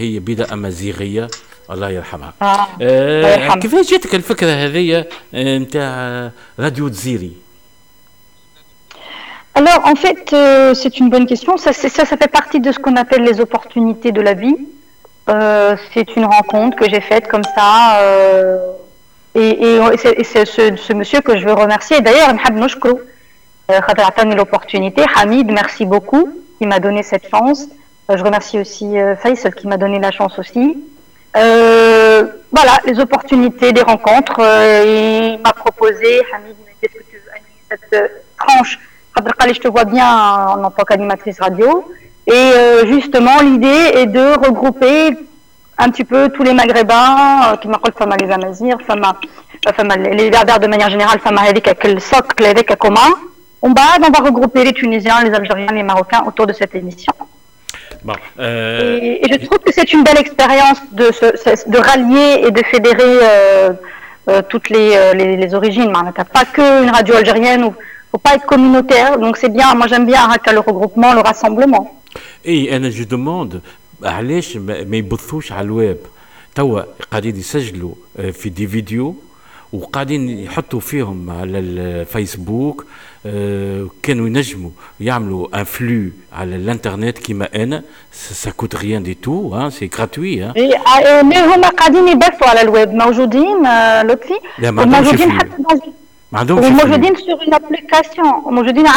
[0.02, 1.28] هي بيضة امازيغيه
[1.72, 2.68] الله يرحمها آه.
[2.82, 3.56] آه.
[3.56, 7.32] كيفاش جاتك الفكرة هذه نتاع راديو تزيري
[9.54, 11.58] Alors, en fait, euh, c'est une bonne question.
[11.58, 14.56] Ça, ça, ça fait partie de ce qu'on appelle les opportunités de la vie.
[15.30, 18.00] Euh, c'est une rencontre que j'ai faite comme ça.
[18.02, 18.58] Euh,
[19.36, 22.02] et, c'est ce, monsieur que je veux remercier.
[22.02, 22.30] D'ailleurs,
[23.70, 25.04] euh, l'opportunité.
[25.16, 27.68] Hamid, merci beaucoup qui m'a donné cette chance.
[28.14, 30.78] Je remercie aussi Faisal qui m'a donné la chance aussi.
[31.34, 34.42] Voilà, les opportunités, les rencontres.
[34.42, 38.80] il m'a proposé, Hamid, qu'est-ce que tu veux animer cette tranche?
[39.16, 41.86] Je te vois bien en tant qu'animatrice radio.
[42.28, 45.18] Et euh, justement, l'idée est de regrouper
[45.78, 49.16] un petit peu tous les Maghrébins, euh, qui m'appellent Fama les Amazirs, Fama,
[49.76, 53.10] Fama les Berbères de manière générale, Fama avec quel socle, avec un commun.
[53.64, 57.14] On va, on va regrouper les Tunisiens, les Algériens, les Marocains autour de cette émission.
[58.04, 62.48] bon euh, Et, et je trouve que c'est une belle expérience de, se- de rallier
[62.48, 63.72] et de fédérer euh,
[64.30, 65.92] euh, toutes les, les, les origines.
[65.92, 67.72] N'y a pas qu'une radio algérienne, il ne
[68.12, 69.18] faut pas être communautaire.
[69.18, 72.01] Donc c'est bien, moi j'aime bien Raqqa, le regroupement, le rassemblement.
[72.48, 73.62] إي أنا جو دوموند.
[74.04, 75.98] علاش ما يبثوش على الويب؟
[76.56, 76.82] توا
[77.12, 79.16] قاعدين يسجلوا آه، في دي فيديو
[79.74, 82.86] وقاعدين يحطوا فيهم على الفيسبوك
[83.26, 87.84] آه، كانوا ينجموا يعملوا un flux على الإنترنت كيما أنا.
[88.12, 91.22] ça coûte rien du tout hein c'est gratuit hein Et, آه،
[91.56, 92.90] هما قاعدين يبثوا على الويب.
[92.90, 93.64] موجودين
[94.02, 95.32] لطفي flux.
[95.32, 95.52] حتى
[96.34, 98.48] عندهمش وموجودين sur une application.
[98.50, 98.88] موجودين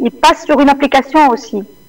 [0.00, 1.79] ils passent sur une application aussi.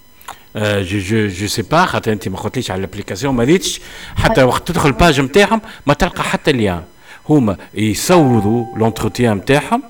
[0.55, 3.81] je je je sais pas خاطر انت ما قلتليش على ال application ما ريتش
[4.15, 6.81] حتى وقت تدخل الباج نتاعهم ما تلقى حتى ليان.
[7.29, 9.83] هما يصوروا لونتروتيان نتاعهم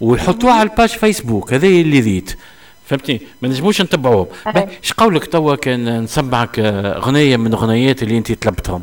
[0.00, 2.38] ويحطوها على الباج فيسبوك هذا اللي ريت
[2.86, 4.26] فهمتني؟ ما نجموش نتبعوهم.
[4.84, 8.82] اش قولك توا كان نسمعك آه، غنية من غنيات اللي انت طلبتهم؟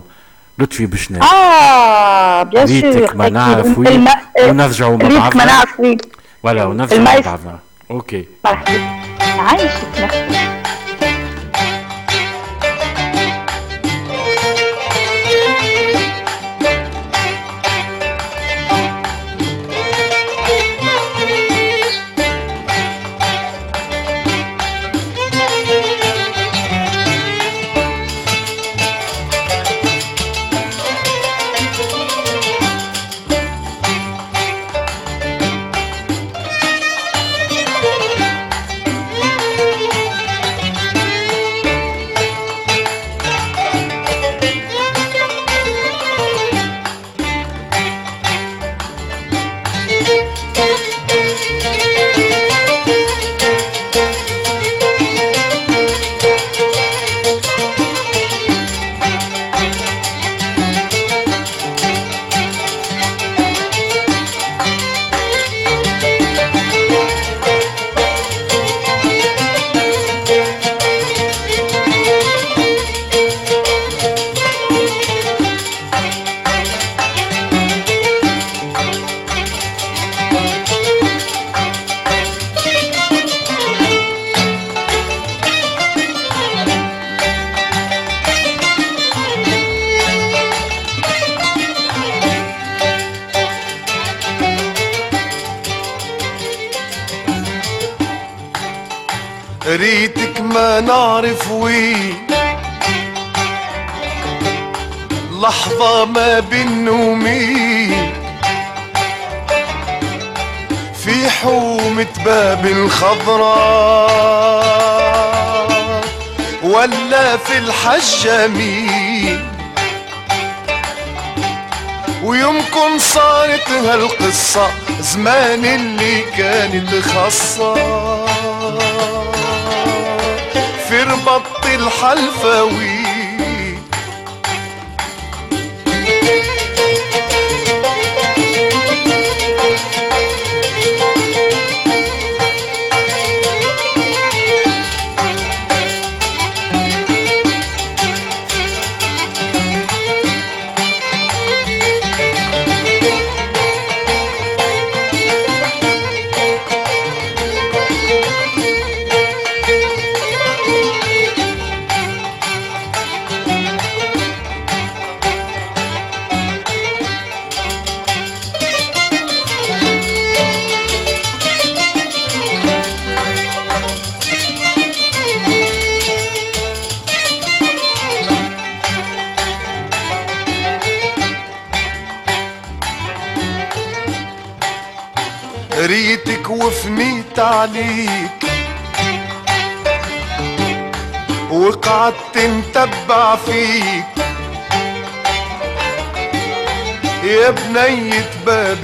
[0.60, 3.88] لطفي باش نام آه بيان ريتك سور ما نعرف وي.
[3.88, 4.08] الم-
[4.44, 5.46] ونرجعوا مع ريتك ما بعضنا.
[5.46, 5.98] نعرف وي.
[6.44, 7.60] ولا ونرجعوا مع بعضنا.
[7.92, 8.26] أوكي.
[8.46, 9.00] مرحبا.
[9.22, 10.67] عايشك ميرسي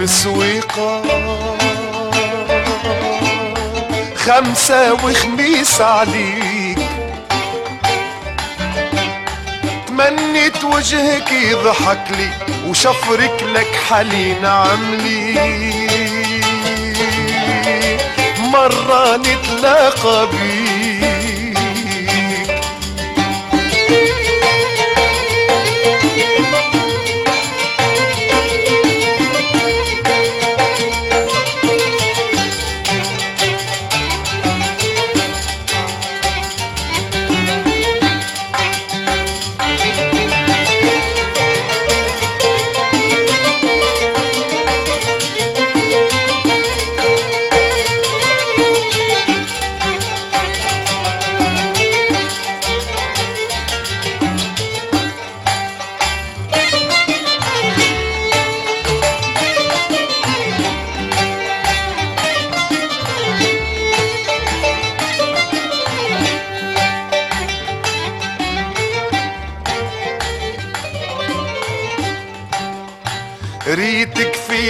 [0.04, 1.02] باب سويقة
[4.16, 6.78] خمسة وخميس عليك.
[9.88, 12.30] تمنيت وجهك يضحك لي
[12.68, 15.34] وشفرك لك حلين عملي.
[18.40, 20.63] مرة نتلاقى بيك.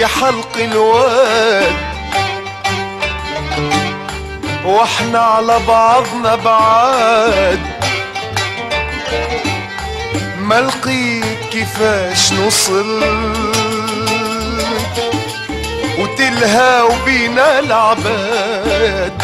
[0.06, 1.72] حلق الواد.
[4.64, 7.60] وإحنا على بعضنا بعاد.
[10.38, 13.04] ما لقيت كيفاش نوصل.
[15.98, 19.22] وتلهى وبينا العباد.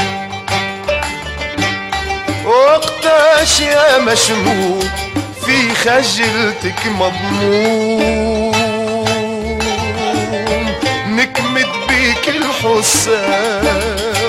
[2.45, 4.91] وقتاش يا مشموم
[5.47, 8.40] في خجلتك مضموم
[11.31, 14.20] نكمد بيك الحساد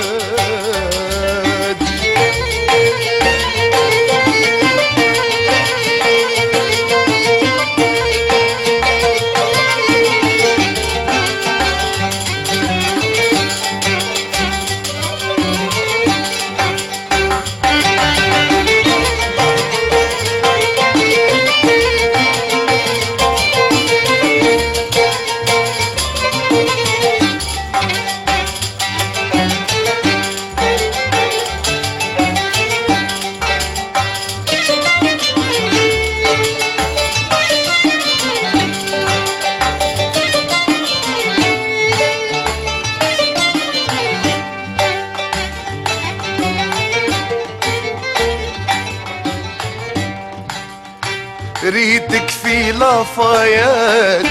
[52.92, 54.26] في لافايات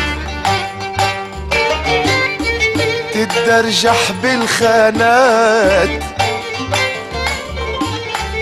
[3.14, 6.02] تتدرجح بالخانات.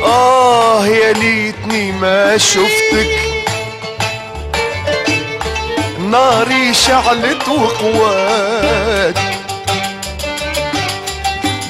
[0.05, 3.19] آه يا ليتني ما شفتك.
[5.99, 9.19] ناري شعلت وقوات.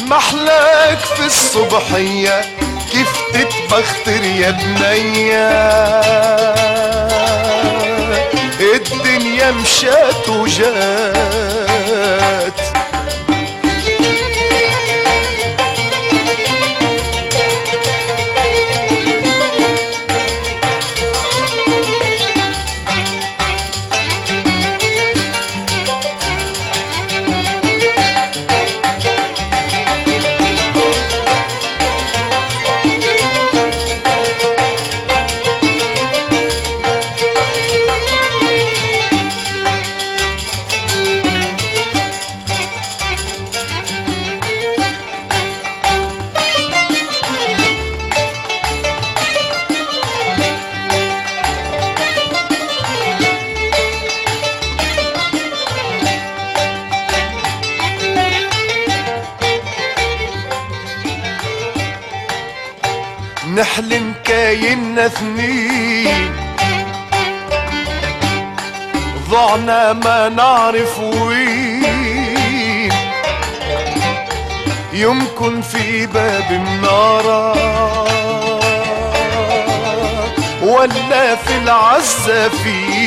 [0.07, 2.40] محلاك في الصبحية
[2.92, 5.49] كيف تتبختر يا بنية.
[9.45, 10.78] مشات وجات
[63.68, 66.32] نحلم كايننا اثنين.
[69.30, 72.92] ضعنا ما نعرف وين.
[74.92, 77.52] يمكن في باب منارة
[80.62, 82.98] ولا في العزافين.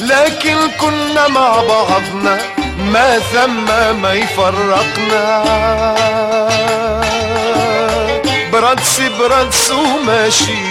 [0.00, 2.38] لكن كنا مع بعضنا
[2.78, 3.64] ما ثم
[4.02, 5.44] ما يفرقنا.
[8.59, 10.68] بردس بردس وماشي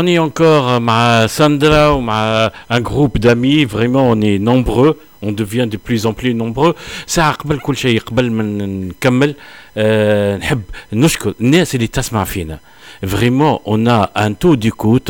[0.00, 5.66] On est encore مع Sandra ومع un groupe d'amis vraiment on est nombreux on devient
[5.66, 6.74] de plus en plus nombreux
[7.06, 9.34] ساعة قبل كل شيء قبل ما نكمل
[9.76, 10.62] أه نحب
[10.92, 12.58] نشكر الناس اللي تسمع فينا
[13.02, 15.02] فريمون اون ان تو ديكوت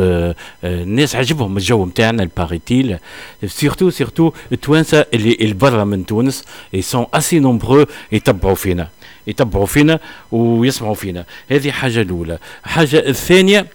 [0.65, 2.99] الناس عجبهم الجو نتاعنا الباريتيل
[3.47, 8.89] سيرتو سيرتو التوانسه اللي اللي برا من تونس اي سون اسي نومبرو يتبعوا فينا
[9.27, 10.01] يتبعوا فينا
[10.33, 13.67] ويسمعوا فينا هذه حاجه الاولى حاجه الثانيه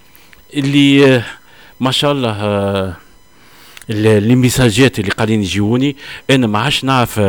[0.54, 1.22] اللي
[1.80, 2.96] ما شاء الله
[3.88, 5.96] les message ات اللي قاعدين يجيوني.
[6.30, 7.20] أنا ما عادش نعرف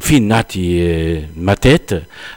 [0.00, 1.90] فين نعطي ماتات.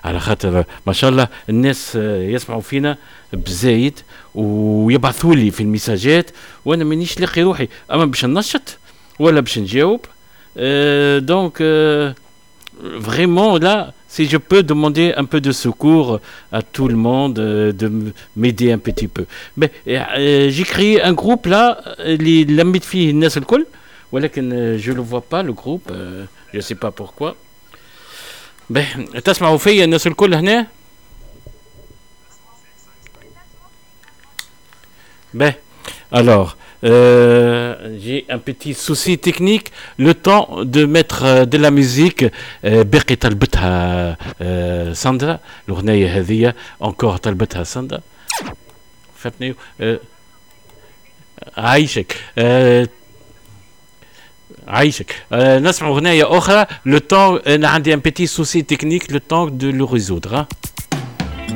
[0.03, 2.97] على خاطر ما شاء الله الناس يسمعوا فينا
[3.33, 3.99] بزايد
[4.35, 6.31] ويبعثوا لي في ال message ات
[6.65, 7.67] وأنا مانيش لاقي روحي.
[7.91, 8.77] أما باش ننشط
[9.19, 10.01] ولا باش نجاوب
[11.25, 11.63] donc
[12.99, 16.20] vraiment là, si je peux demander un peu de secours
[16.52, 19.26] à tout le monde, euh, de m'aider un petit peu.
[19.56, 23.66] Mais euh, j'ai créé un groupe là, les l'ami de fille Nesel Kol,
[24.11, 24.40] voilà que
[24.78, 27.36] je le vois pas le groupe, euh, je sais pas pourquoi.
[28.70, 28.86] Ben,
[29.24, 30.66] تسمعوا فيا الناس الكل هنا؟
[35.32, 35.54] Ben,
[36.11, 39.72] alors, euh, j'ai un petit souci technique.
[39.98, 42.24] Le temps de mettre euh, de la musique.
[42.64, 44.16] بقي طلبتها
[44.92, 45.38] ساندرا
[45.68, 46.54] الأغنية هذه
[46.84, 48.00] encore طلبتها ساندرا
[49.16, 49.54] فهمتني
[51.56, 52.16] عايشك
[54.68, 59.70] عايشك نسمع أغنية أخرى لو طون أنا عندي ان بيتي سوسي تكنيك لو طون دو
[59.70, 60.46] لو ريزودر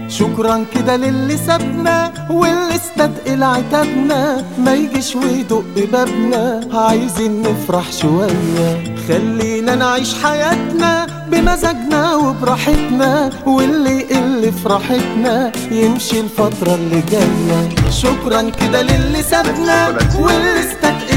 [0.09, 6.61] شكرا كده للي سابنا واللي استثقل عتابنا ما يجيش ويدق ببابنا.
[6.73, 8.95] عايزين نفرح شوية.
[9.07, 13.29] خلينا نعيش حياتنا بمزاجنا وبراحتنا.
[13.45, 17.69] واللي يقل فرحتنا يمشي الفترة اللي جاية.
[17.89, 21.08] شكرا كده للي سابنا واللي استثقل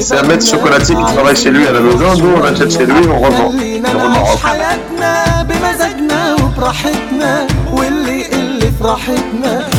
[0.00, 2.86] C'est un maître chocolatier qui travaille chez lui à la maison, nous on achète chez
[2.86, 3.48] lui, on revend.
[3.48, 3.58] On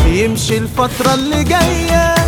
[0.07, 2.22] يمشي الفترة اللي جاية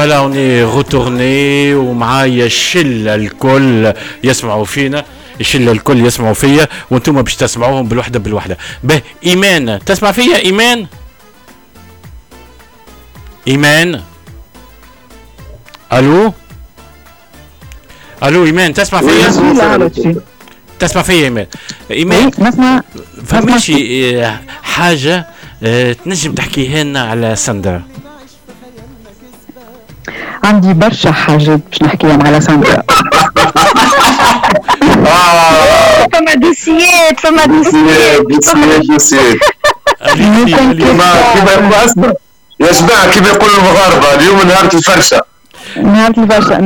[0.00, 3.92] voilà on est retourné ومعايا الشله الكل
[4.24, 5.04] يسمعوا فينا.
[5.40, 8.58] الشله الكل يسمعوا فيا وأنتم باش تسمعوهم بالوحدة بالوحدة.
[8.84, 9.78] به إيمان.
[9.86, 10.86] تسمع فيا إيمان؟
[13.48, 14.00] إيمان؟
[15.92, 16.32] ألو؟
[18.24, 18.74] ألو إيمان.
[18.74, 19.28] تسمع فيا؟
[20.78, 21.46] تسمع فيا إيمان.
[21.90, 22.30] إيمان.
[22.38, 22.82] نسمع.
[23.26, 25.26] فماشي آه، حاجة
[25.62, 27.89] آه، تنجم تحكيها لنا على سندرا
[30.44, 32.82] عندي برشا حاجات باش نحكيهم على ساندرا
[36.12, 38.86] فما دوسيات فما دوسيات دوسيات.
[38.86, 39.36] دوسيات
[40.02, 41.52] اسمع يا جماعة كما
[43.26, 45.20] يقولوا المغاربة؟ اليوم نهار الفرشة.
[45.76, 46.58] نهار البرشا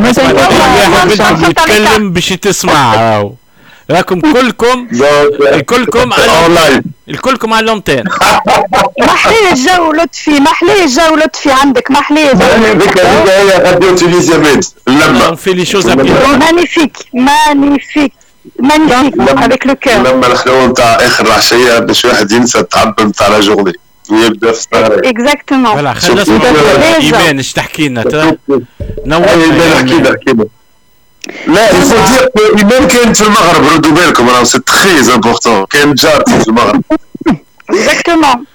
[0.94, 3.32] واحد يتكلم باش تسمع راهو.
[3.90, 4.88] راكم كلكم
[5.66, 8.04] كلكم على الكلكم على اللونتين
[9.00, 14.60] محلية الجو لطفي محلية الجو لطفي عندك محلية هذيك هذيك هي غاديو تونيزيا
[15.36, 15.96] fait les choses à
[16.36, 18.12] مانيفيك مانيفيك
[18.58, 23.40] مانيفيك افيك لو كور اللمه الخلوه نتاع آخر العشيه باش واحد ينسى التعب نتاع لا
[23.40, 23.72] جورني.
[24.10, 28.36] ويبدا في السهره اكزاكتومون نسمعوا إيمان إيش تحكي لنا؟ ترى
[29.06, 29.24] نور
[29.76, 30.48] أحكي كده
[31.47, 36.39] لا يفو دير ايمان كانت في المغرب ردوا بالكم راهو سي تخي امبورتون كانت جارتي
[36.39, 36.81] في المغرب
[37.69, 38.45] اكزاكتومون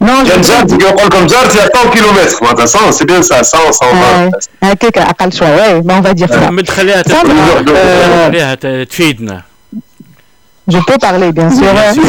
[0.00, 3.42] كان جارتي يقول لكم جارتي à 100 كيلومتر معناتها 100 سي بيان سا
[3.82, 4.30] 100 120
[4.62, 9.42] هكاك اقل شوي وي ما اون دير سا مد خليها ساندرا، تت- خليها ت- تفيدنا
[10.74, 11.72] Je peux parler, bien sûr.
[11.74, 12.04] Bien sûr,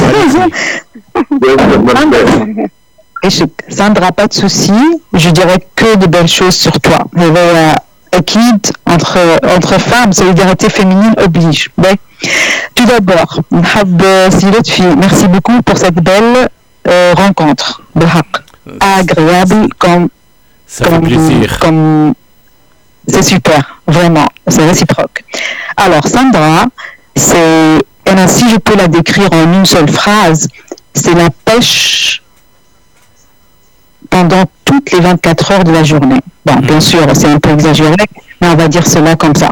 [3.28, 3.52] Échec.
[3.78, 4.80] Sandra, pas de souci.
[5.24, 7.00] Je dirais que de belles choses sur toi.
[7.18, 7.74] Il y
[8.13, 9.19] équilibre entre,
[9.57, 11.71] entre femmes, solidarité féminine oblige.
[11.79, 11.97] Ouais.
[12.75, 13.41] Tout d'abord,
[14.31, 16.49] Silotfi, merci beaucoup pour cette belle
[16.87, 17.83] euh, rencontre.
[17.95, 18.27] Bilhaq.
[18.81, 20.09] Agréable comme,
[20.67, 21.59] Ça fait comme, plaisir.
[21.59, 22.15] comme
[23.09, 25.25] c'est super, vraiment, c'est réciproque.
[25.77, 26.67] Alors, Sandra,
[27.17, 27.79] c'est,
[28.27, 30.49] si je peux la décrire en une seule phrase,
[30.95, 32.23] c'est la pêche
[34.10, 36.20] pendant toutes les 24 heures de la journée.
[36.46, 37.96] Bon, bien sûr, c'est un peu exagéré,
[38.42, 39.50] mais on va dire cela comme ça.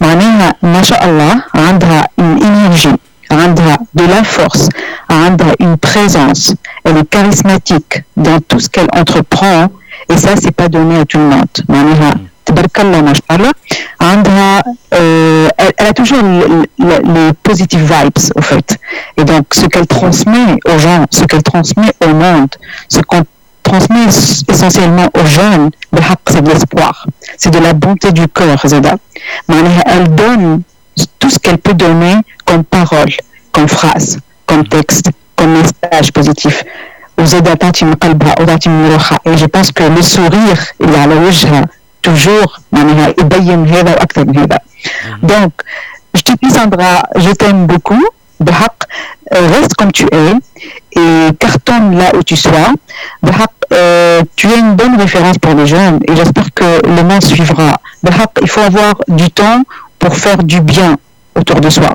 [0.00, 2.96] معناها ما شاء الله عندها une énergie
[3.30, 4.68] عندها de la force
[5.10, 6.54] عندها une présence
[6.84, 9.68] elle est charismatique dans tout ce qu'elle entreprend
[10.10, 12.14] et ça c'est pas donné à tout le monde معناها
[12.46, 13.52] تبارك الله ما شاء الله
[14.00, 14.62] عندها
[14.94, 18.78] euh, elle, elle a toujours le- le- les positive vibes au fait
[19.16, 22.52] et donc ce qu'elle transmet aux gens ce qu'elle transmet au monde
[22.88, 23.22] ce qu'on
[23.66, 27.06] transmet es- essentiellement aux jeunes بالحق, c'est de l'espoir
[27.38, 28.98] c'est de la bonté du cœur زادا.
[29.48, 30.62] معناها elle donne
[31.18, 33.12] tout ce qu'elle peut donner comme parole
[33.52, 35.06] comme phrase comme texte
[35.36, 36.64] comme message positif
[37.18, 41.14] وزادة تعطي من قلبها وتعطي من روحها et je pense que le sourire اللي على
[41.14, 41.64] وجهها
[42.08, 44.58] toujours معناها يبين هذا واكثر من هذا
[45.22, 45.52] donc
[46.16, 48.04] je te dis Sandra je t'aime beaucoup
[48.40, 48.75] بالحق euh,
[49.33, 50.33] Euh, reste comme tu es
[50.93, 52.73] et cartonne là où tu sois.
[53.73, 57.77] Euh, tu es une bonne référence pour les jeunes et j'espère que le monde suivra.
[58.41, 59.63] Il faut avoir du temps
[59.99, 60.95] pour faire du bien
[61.35, 61.89] autour de soi,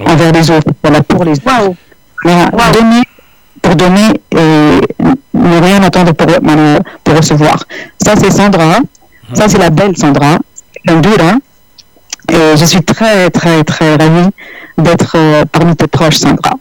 [0.00, 0.04] oh.
[0.06, 0.70] envers les autres,
[1.08, 1.76] pour les autres.
[2.24, 3.02] Donner
[3.62, 4.80] pour donner et
[5.34, 7.64] ne rien attendre pour, recevoir.
[8.02, 8.78] Ça, c'est Sandra.
[9.34, 10.38] Ça, c'est la belle Sandra.
[10.86, 14.30] Et je suis très, très, très ravie
[14.77, 16.53] d'être euh, parmi tes proches Sandra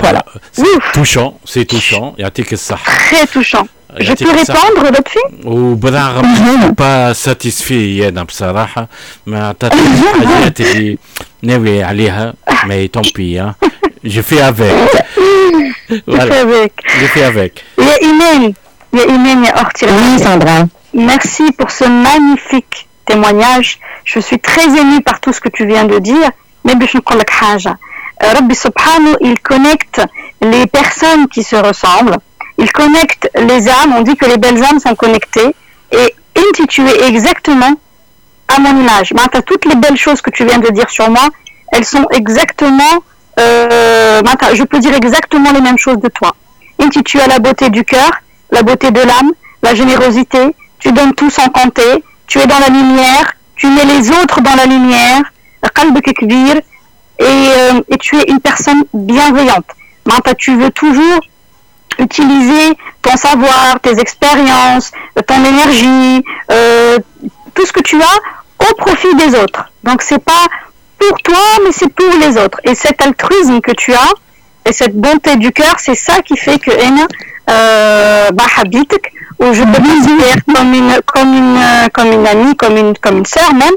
[0.00, 2.14] voilà C'est touchant, c'est touchant.
[2.18, 2.92] يعطيك الصحة.
[3.10, 3.66] Très touchant.
[3.96, 4.58] Je يعطيك peux الصحة.
[4.68, 8.88] répondre, Lotfi وبالرغم با ساتيسفي انا بصراحة
[9.26, 10.98] ما عطاتنيش الحاجات اللي
[11.42, 12.34] ناوي عليها
[12.64, 13.52] مي طومبي
[14.04, 14.90] جو في افيك
[15.90, 17.00] fais avec.
[17.00, 18.54] جو في افيك يا إيمان
[18.94, 20.66] يا إيمان يا أختي Oui, Sandra.
[20.94, 23.78] Merci pour ce magnifique témoignage.
[24.04, 26.30] Je suis très émue par tout ce que tu viens de dire.
[26.64, 27.78] Mais باش نقول لك حاجة.
[28.22, 30.00] Euh, Rabbi Subhanahu, il connecte
[30.40, 32.16] les personnes qui se ressemblent.
[32.58, 33.94] Il connecte les âmes.
[33.98, 35.54] On dit que les belles âmes sont connectées.
[35.92, 37.74] Et Inti, tu es exactement
[38.48, 39.12] à mon image.
[39.14, 41.28] Mata, toutes les belles choses que tu viens de dire sur moi,
[41.72, 42.94] elles sont exactement,
[43.40, 46.34] euh, Mata, je peux dire exactement les mêmes choses de toi.
[46.80, 48.10] Inti, tu as la beauté du cœur,
[48.50, 49.32] la beauté de l'âme,
[49.62, 54.10] la générosité, tu donnes tout sans compter, tu es dans la lumière, tu mets les
[54.10, 55.22] autres dans la lumière,
[55.74, 56.62] قلبك كبير,
[57.18, 59.66] et, euh, et tu es une personne bienveillante.
[60.06, 61.20] Mata, tu veux toujours
[61.98, 64.90] utiliser ton savoir, tes expériences,
[65.26, 66.98] ton énergie, euh,
[67.54, 69.70] tout ce que tu as au profit des autres.
[69.84, 70.46] Donc c'est pas
[70.98, 72.60] pour toi, mais c'est pour les autres.
[72.64, 74.12] Et cet altruisme que tu as
[74.66, 77.06] et cette bonté du cœur, c'est ça qui fait que Ena,
[77.50, 82.56] euh, bah, habitek, où je te considère comme une, comme une, euh, comme une amie,
[82.56, 83.74] comme une, comme une sœur même,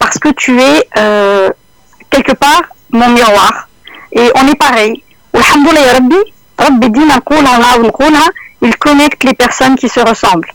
[0.00, 1.48] parce que tu es euh,
[2.10, 3.68] quelque part mon miroir.
[4.20, 5.02] Et on est pareil.
[5.34, 6.20] Alhamdoulilah ya Rabbi,
[6.58, 8.28] Rabbi dit نقولها ونعاود نقولها,
[8.64, 10.52] il connecte les personnes qui se ressemblent.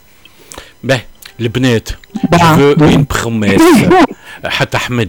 [0.84, 1.00] به
[1.40, 1.88] البنات
[2.32, 3.62] je veux une promesse
[4.44, 5.08] حتى احمد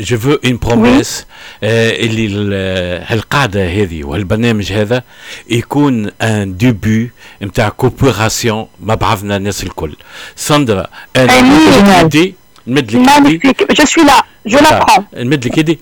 [0.00, 1.24] je veux une promesse
[1.64, 5.02] آه، اللي ال- هالقاعده هذه وهالبرنامج هذا
[5.50, 7.10] يكون ان ديبي
[7.42, 9.96] نتاع كوبيراسيون مع بعضنا الناس الكل
[10.36, 10.86] ساندرا
[11.16, 12.34] انا أمين.
[12.67, 13.65] نمد لك يدي Magnifique.
[13.79, 14.19] Je suis là.
[14.45, 15.03] Je l'apprends.
[15.13, 15.79] نمد لك يدي.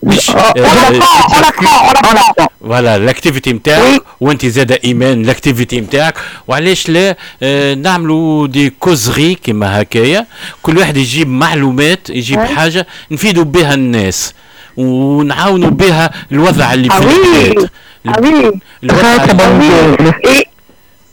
[2.62, 6.14] فوالا الاكتيفيتي نتاعك وانت زاد إيمان الاكتيفيتي نتاعك
[6.48, 10.26] وعلاش لا؟ آه نعملوا دي كوزري كما هكايا.
[10.62, 12.40] كل واحد يجيب معلومات يجيب.
[12.40, 14.34] حاجة نفيدوا بها الناس.
[14.78, 17.68] ونعاونوا بها الوضع اللي Ah في oui.
[18.06, 18.60] البلاد.
[18.84, 18.92] Ah
[20.26, 20.44] oui.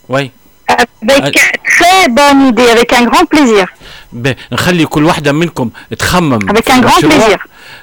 [0.08, 0.30] وي.
[1.08, 1.34] avec
[1.76, 3.66] très bonne idée, avec un grand plaisir.
[4.52, 7.28] نخلي كل واحدة منكم تخمم grand مشروع.
[7.28, 7.38] plaisir.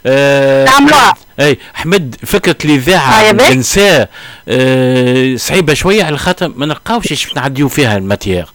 [0.06, 1.14] آه نعملوها.
[1.40, 3.50] أي أحمد فكرة آه الإذاعة يا بيه.
[3.50, 4.10] النساء
[4.48, 8.46] آه صعيبة شوية على خاطر ما نلقاوش إيش نعديو فيها الماتيير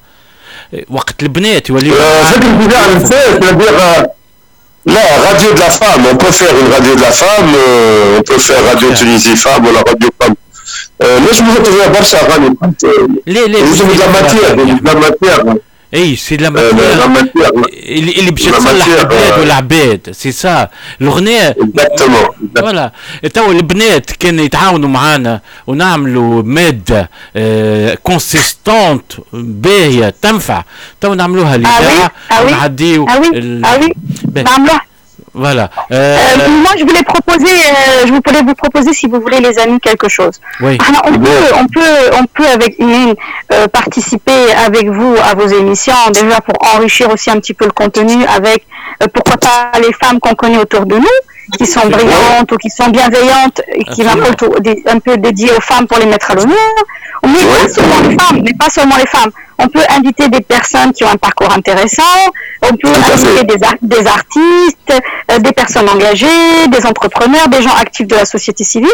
[0.74, 4.08] آه، وقت البنات يوليو فكرة الإذاعة النساء c'est-à-dire
[4.86, 5.54] لا راديو
[6.14, 9.82] peut faire une radio de la femme euh, on peut faire radio Tunisie femme ولا
[10.22, 10.34] femme
[11.02, 12.56] آه، ليش ما فيها برشا أغاني
[13.26, 15.54] ليه ليه يلزم لا ماتير لا ماتير
[15.94, 16.70] اي سي لا ماتير
[17.72, 19.38] اللي اللي باش تصلح البلاد.
[19.40, 20.68] والعباد سي سا
[21.00, 21.56] الاغنيه
[22.58, 22.92] فوالا
[23.34, 27.10] تو البنات كانوا يتعاونوا معانا ونعملوا ماده
[28.02, 30.64] كونسيستونت باهيه تنفع
[31.00, 33.06] تو نعملوها الاذاعه oui, ونعديو.
[34.34, 34.80] نعملوها.
[35.34, 35.70] Voilà.
[35.92, 39.58] Euh, Euh, moi, je voulais proposer, euh, je voulais vous proposer, si vous voulez, les
[39.58, 40.40] amis, quelque chose.
[40.60, 40.78] Oui.
[40.88, 45.94] Alors, on peut, on peut, on peut avec euh, participer avec vous à vos émissions,
[46.12, 48.66] déjà pour enrichir aussi un petit peu le contenu avec,
[49.02, 51.18] euh, pourquoi pas les femmes qu'on connaît autour de nous,
[51.58, 54.02] qui sont brillantes ou qui sont bienveillantes et qui
[54.60, 56.56] des- un peu dédiées aux femmes pour les mettre à l'honneur.
[57.24, 60.92] Mais pas seulement les femmes, mais pas seulement les femmes on peut inviter des personnes
[60.92, 62.02] qui ont un parcours intéressant,
[62.62, 63.44] on peut inviter
[63.82, 68.88] des, artistes, euh, des personnes engagées, des entrepreneurs, des gens actifs de la société civile.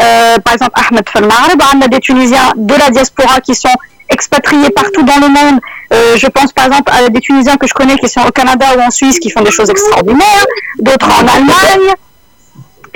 [0.00, 3.74] Euh, par exemple Ahmed Falmareb, on a des Tunisiens de la diaspora qui sont
[4.08, 5.60] expatriés partout dans le monde.
[5.92, 8.66] Euh, je pense par exemple à des Tunisiens que je connais qui sont au Canada
[8.76, 10.46] ou en Suisse qui font des choses extraordinaires,
[10.78, 11.94] d'autres en Allemagne.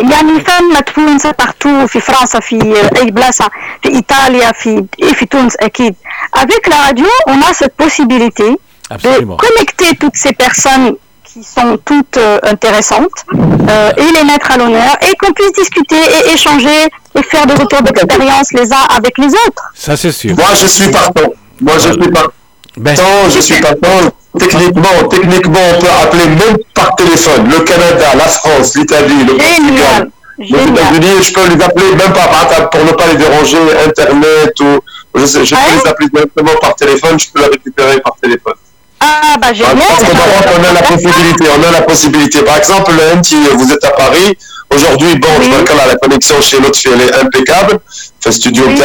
[0.02, 3.50] يعني فما توانسة partout في فرنسا في أي بلاصة
[3.84, 5.96] في إيطاليا في et في تونس أكيد.
[6.36, 8.58] Avec la radio, on a cette possibilité
[8.90, 9.36] Absolument.
[9.36, 14.58] de connecter toutes ces personnes qui sont toutes euh, intéressantes euh, et les mettre à
[14.58, 16.80] l'honneur et qu'on puisse discuter et échanger
[17.16, 19.64] et faire des retours d'expérience les uns avec les autres.
[19.76, 20.36] Ça, c'est sûr.
[20.36, 21.30] Moi, je suis partant.
[21.62, 23.30] Moi, je suis partant.
[23.36, 24.00] Je suis partant.
[24.39, 30.11] Techniquement, techniquement, on peut appeler même par téléphone le Canada, la France, l'Italie, le Portugal.
[30.39, 34.81] Les États-Unis, je peux les appeler même pas pour ne pas les déranger, Internet ou
[35.15, 38.55] je, sais, je peux les appeler directement par téléphone, je peux les récupérer par téléphone.
[39.01, 39.77] Ah bah génial.
[39.77, 42.43] Parce que on a la possibilité, on a la possibilité.
[42.43, 44.37] Par exemple, si vous êtes à Paris,
[44.75, 45.47] aujourd'hui, bon, oui.
[45.47, 47.81] je vois que la connexion chez l'autre, elle est impeccable.
[48.21, 48.77] Fait studio, oui.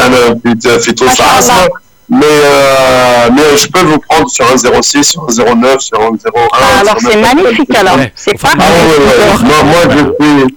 [0.82, 1.68] fait tout ça.
[2.10, 6.12] Mais, euh, mais je peux vous prendre sur un 06, sur un 09, sur un
[6.12, 6.80] 01.
[6.82, 7.97] alors sur c'est magnifique alors.
[7.97, 8.14] Ouais.
[8.16, 9.43] C'est Enfin, pas Ah ouais, ouais, ouais.
[9.49, 10.53] Moi, moi, je suis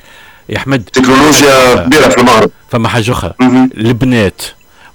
[0.48, 2.50] يا احمد تكنولوجيا كبيرة في المغرب.
[2.70, 3.34] فما حاجة أخرى
[3.76, 4.42] البنات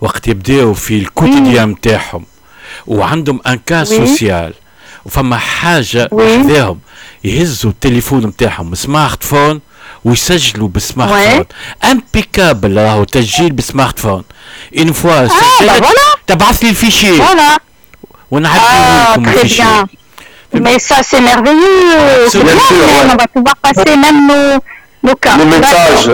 [0.01, 2.26] وقت يبداو في الكوتيديان نتاعهم
[2.88, 3.86] وعندهم ان كا وي.
[3.86, 4.53] سوسيال
[5.06, 6.10] وفما حاجة.
[6.12, 6.80] وحداهم
[7.26, 9.61] يهزوا التليفون نتاعهم سمارت فون
[10.05, 11.11] ويسجلوا بالسمارت.
[11.36, 11.45] فون
[11.91, 14.23] امبيكابل راهو تسجيل بالسمارت فون
[14.78, 16.17] اون فوا voilà.
[16.28, 17.57] تبعث لي الفيشي Voilà.
[18.32, 19.63] ونعديه Ah, لكم الفيشي.
[20.65, 22.30] Mais ça, c'est merveilleux.
[22.32, 23.11] C'est Bien ouais.
[23.13, 24.47] On va pouvoir passer même nos,
[25.07, 25.36] nos cas.
[25.41, 26.07] Des messages,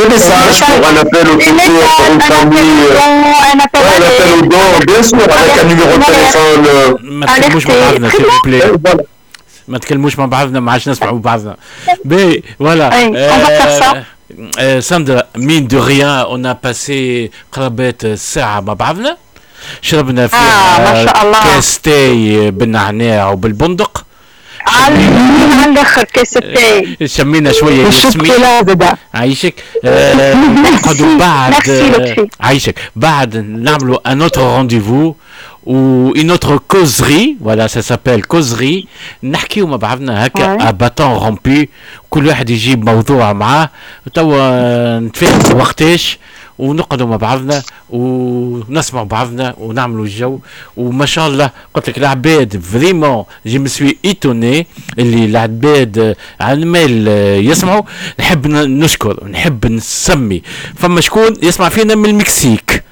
[0.00, 2.84] des messages pour un appel au secours, pour une famille.
[3.52, 6.62] Un appel Ouais, un appel au don, bien sûr, avec un numéro de téléphone.
[6.66, 8.72] euh, ما تكلموش مع بعضنا سيل بلاي
[9.72, 11.56] ما تكلموش مع بعضنا ما عادش نسمعوا بعضنا.
[12.04, 12.90] بي فوالا.
[14.80, 19.16] ساندرا مين دو ريان اون باسي قرابات ساعة مع بعضنا.
[19.82, 21.42] شربنا فيها ما شاء الله.
[21.44, 24.04] كاس تاي بالنعناع وبالبندق.
[24.66, 24.94] على
[25.72, 28.32] الآخر كاس التاي شمينا شوية ياسمين.
[29.14, 29.54] عايشك؟
[29.84, 30.34] آه،
[30.74, 31.54] نقعدوا بعد.
[32.40, 32.74] عايشك.
[32.96, 35.14] بعد نعملوا ان اوتر رونديفو
[35.66, 38.86] و une autre causerie voilà ça s'appelle causerie.
[39.22, 41.66] نحكيو مع بعضنا هكا bâton rompu.
[42.10, 43.70] كل واحد يجيب موضوع معاه.
[44.14, 46.18] توا نتفاهموا وقتاش
[46.58, 50.38] ونقعدوا مع بعضنا ونسمعوا بعضنا ونعملوا الجو.
[50.76, 54.66] وما شاء الله قلت لك العباد فريمون جي مسوي ايتوني
[54.98, 57.08] اللي العباد على المال
[57.46, 57.82] يسمعوا.
[58.20, 60.42] نحب نشكر نحب نسمي.
[60.76, 62.82] فما شكون يسمع فينا من المكسيك.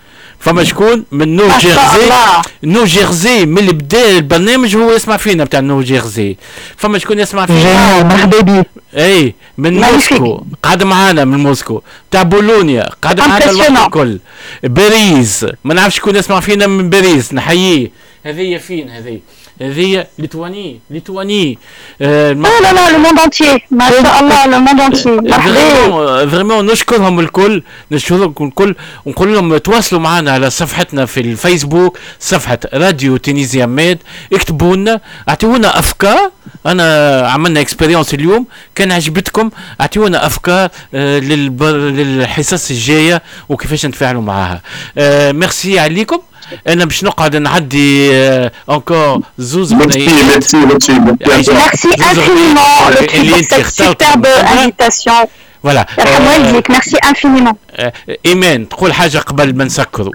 [0.40, 2.42] فما شكون من نو ما شاء جيرزي الله.
[2.64, 6.36] نو جيرزي من اللي بدا البرنامج هو يسمع فينا بتاع نو جيرزي
[6.76, 8.66] فما شكون يسمع فينا؟ مرحبا بك.
[8.96, 9.80] إي من.
[9.80, 10.44] موسكو.
[10.62, 11.82] قاعد معانا من موسكو.
[12.10, 13.70] تاع بولونيا قاعد معانا الوقت.
[13.70, 14.18] الكل.
[14.62, 15.46] باريس.
[15.64, 17.90] ما نعرفش شكون يسمع فينا من باريس نحييه.
[18.24, 19.20] هذه فين؟ هذه
[19.62, 21.58] هذه ليتواني ليتواني.
[22.02, 23.60] آه لا لا لا le monde entier.
[23.70, 25.22] ما شاء الله monde entier.
[25.30, 26.26] مرحبا.
[26.26, 27.62] vraiment نشكرهم الكل.
[27.92, 28.74] نشكرهم الكل.
[29.06, 33.98] ونقول لهم تواصلوا معنا على صفحتنا في الفيسبوك صفحة راديو تونيزيا ميد.
[34.32, 36.30] اكتبوا لنا أعطيونا أفكار.
[36.66, 38.46] أنا عملنا expérience اليوم.
[38.80, 39.50] كان عجبتكم
[39.80, 44.62] أعطيونا أفكار آه للبر للحصص الجاية وكيفاش نتفاعلوا معاها.
[44.98, 46.20] آه ميرسي عليكم.
[46.68, 49.74] أنا باش نقعد نعدي آه انكور زوز.
[49.74, 50.70] Merci infiniment.
[50.70, 50.92] Lotfi,
[51.24, 51.32] pour
[53.42, 55.28] cette superbe invitation.
[55.62, 57.54] فوالا يرحم والديك merci infiniment.
[58.26, 60.12] ايمان تقول حاجة قبل ما نسكروا.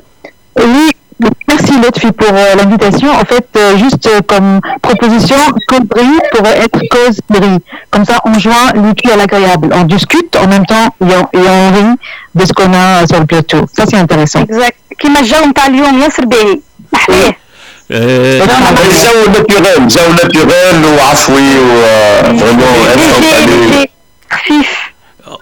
[1.49, 3.11] merci Lotfi pour euh, l'invitation.
[3.11, 5.37] En fait, euh, juste euh, comme proposition,
[5.69, 7.59] causerie pourrait être causerie.
[7.91, 9.71] Comme ça, on joint l'utile à l'agréable.
[9.73, 11.97] On discute en même temps et on, et on rit
[12.35, 13.67] de ce qu'on a sur le plateau.
[13.77, 14.43] Ça, c'est intéressant.
[14.43, 16.61] exact كيما الجو نتاع اليوم ياسر باهي
[16.93, 17.35] محلاه
[17.91, 17.97] جو
[19.33, 22.89] ناتوريل جو ناتوريل وعفوي وفريمون
[24.31, 24.91] خفيف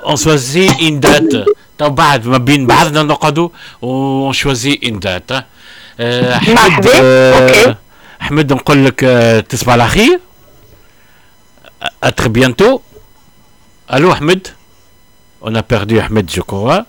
[0.05, 1.45] on choisit une date تو
[1.84, 3.50] أو بعد ما بين بعضنا نقعدوا
[3.82, 5.44] ون choisi une date
[6.00, 7.78] آه، أحمد آه،
[8.22, 10.20] أحمد نقول لك آه، تسمع خير.
[12.04, 12.80] اتخي بيانتو.
[13.94, 14.48] ألو أحمد.
[15.48, 16.80] أنا بيردي احمد جو كوا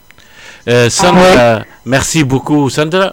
[0.88, 3.12] ساندرا ميرسي بوكو ساندرا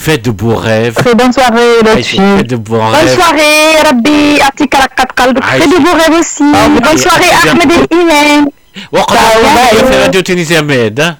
[0.00, 2.16] faites de beaux rêves Très bonne soirée, Lotfi.
[2.16, 5.64] faites de beaux Bonne rêves soirée ربي يعطيك على قد قلبك عايشك.
[5.66, 8.46] Fais de beaux rêves aussi Bonne soirée أحمد الإيمان
[8.92, 9.88] وقت باي.
[9.90, 11.16] في راديو تونسيا ميد ها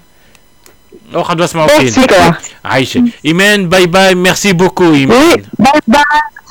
[1.15, 2.35] وقت بسمعوا Merci, فينا quoi.
[2.65, 6.01] عايشك ايمان باي باي ميرسي بوكو ايمان Bye bye,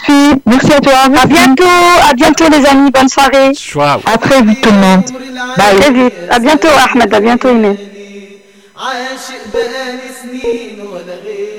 [0.07, 0.41] Lotfi.
[0.45, 0.99] Merci à toi.
[1.23, 1.63] À bientôt,
[2.09, 3.53] à bientôt les amis, bonne soirée.
[3.53, 3.99] Ciao.
[4.13, 5.03] À très vite tout le monde.
[5.57, 5.75] Bye.
[5.79, 6.13] Très vite.
[6.35, 7.75] À bientôt Ahmed, à bientôt Imen.
[8.77, 11.58] عاشق بقالي سنين ولا غيرك في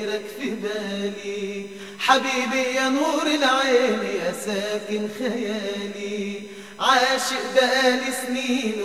[2.06, 6.40] حبيبي يا نور العين يا ساكن خيالي
[6.80, 8.84] عاشق بقالي سنين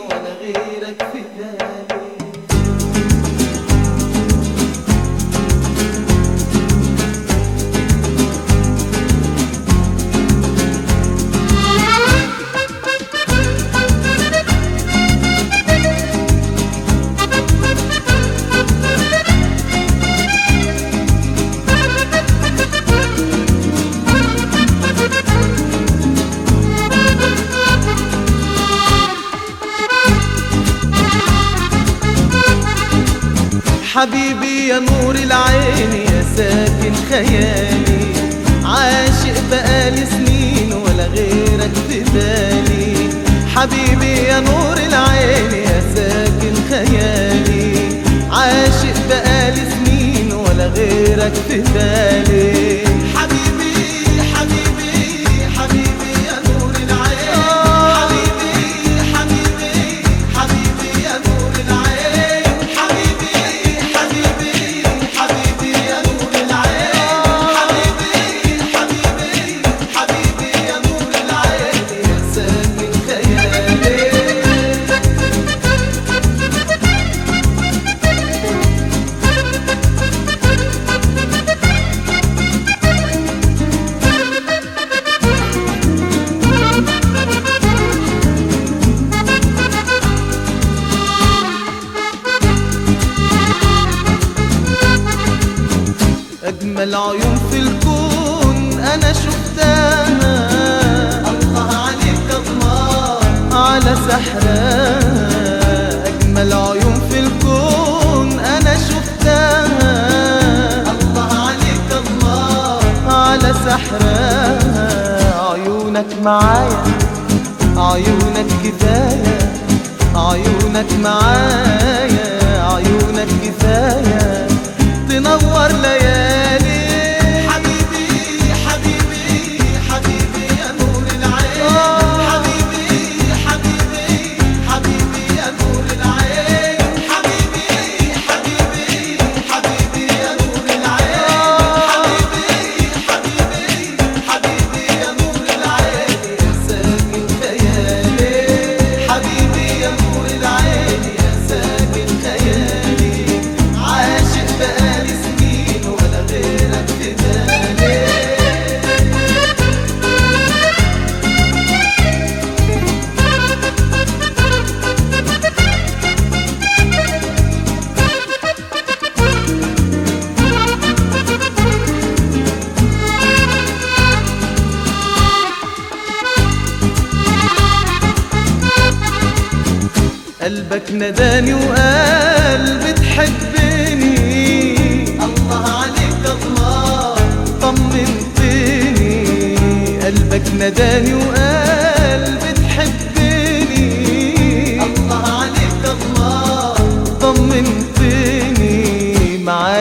[33.98, 38.14] حبيبي يا نور العين يا ساكن خيالي.
[38.66, 43.10] عاشق بقالي سنين ولا غيرك في بالي.
[43.56, 48.02] حبيبي يا نور العين يا ساكن خيالي.
[48.32, 52.87] عاشق بقالي سنين ولا غيرك في بالي.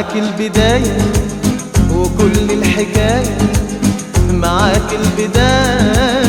[0.07, 0.99] معاك البداية
[1.95, 3.39] وكل الحكاية
[4.31, 6.26] معاك البداية.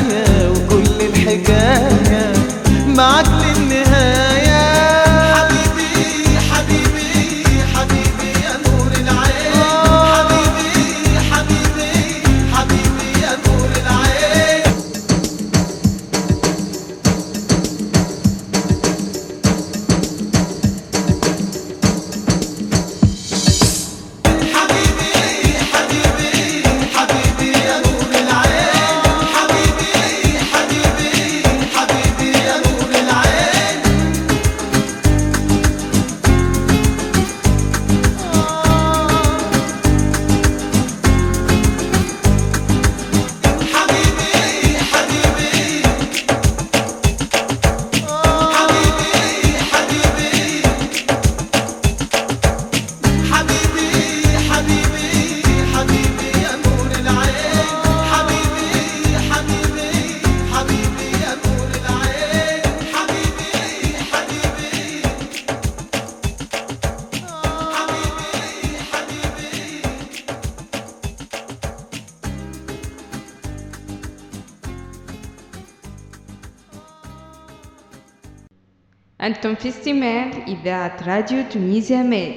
[79.68, 82.34] في استماع إذاعة راديو تونيزيا ميل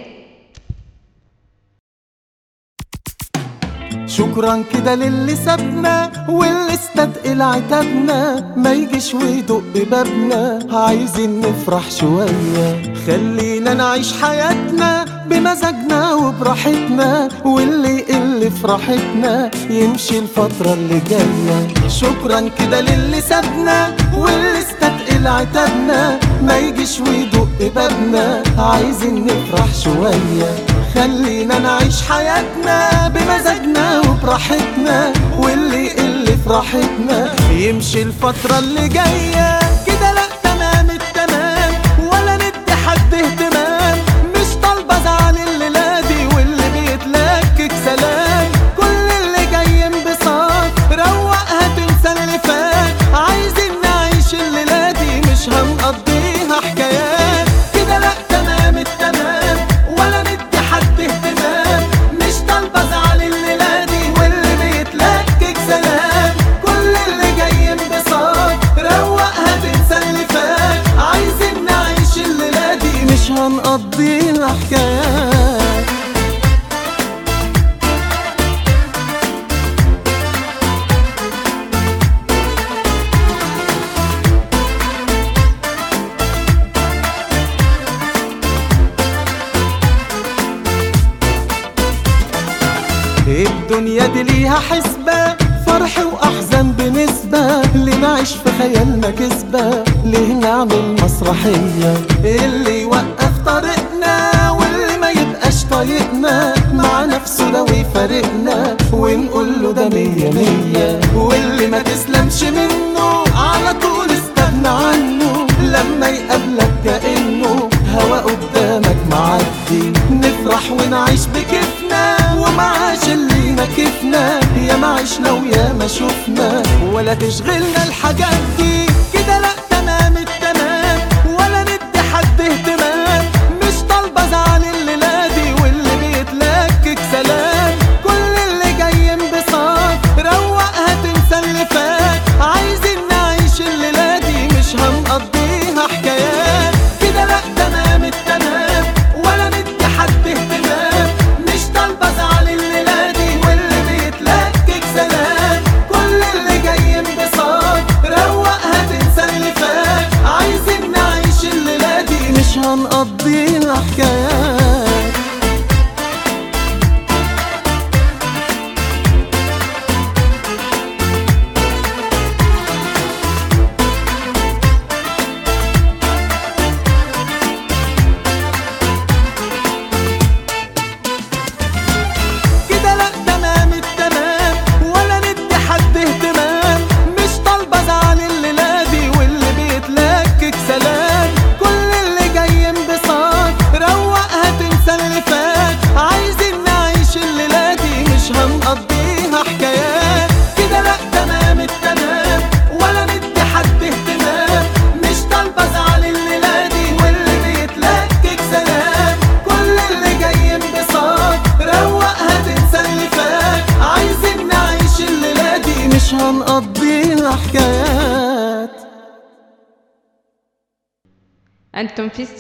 [4.07, 10.59] شكرا كده للي سابنا واللي استثقل عتابنا ما يجيش ويدق بابنا.
[10.72, 12.95] عايزين نفرح شوية.
[13.07, 17.28] خلينا نعيش حياتنا بمزاجنا وبراحتنا.
[17.45, 21.89] واللي اللي فرحتنا يمشي الفترة اللي جاية.
[21.89, 30.51] شكرا كده للي سابنا واللي استثقل عتابنا ما يجيش ويدق بابنا عايزين نفرح شوية.
[30.95, 39.60] خلينا نعيش حياتنا بمزاجنا وبراحتنا واللي يقل فرحتنا يمشي الفترة اللي جاية.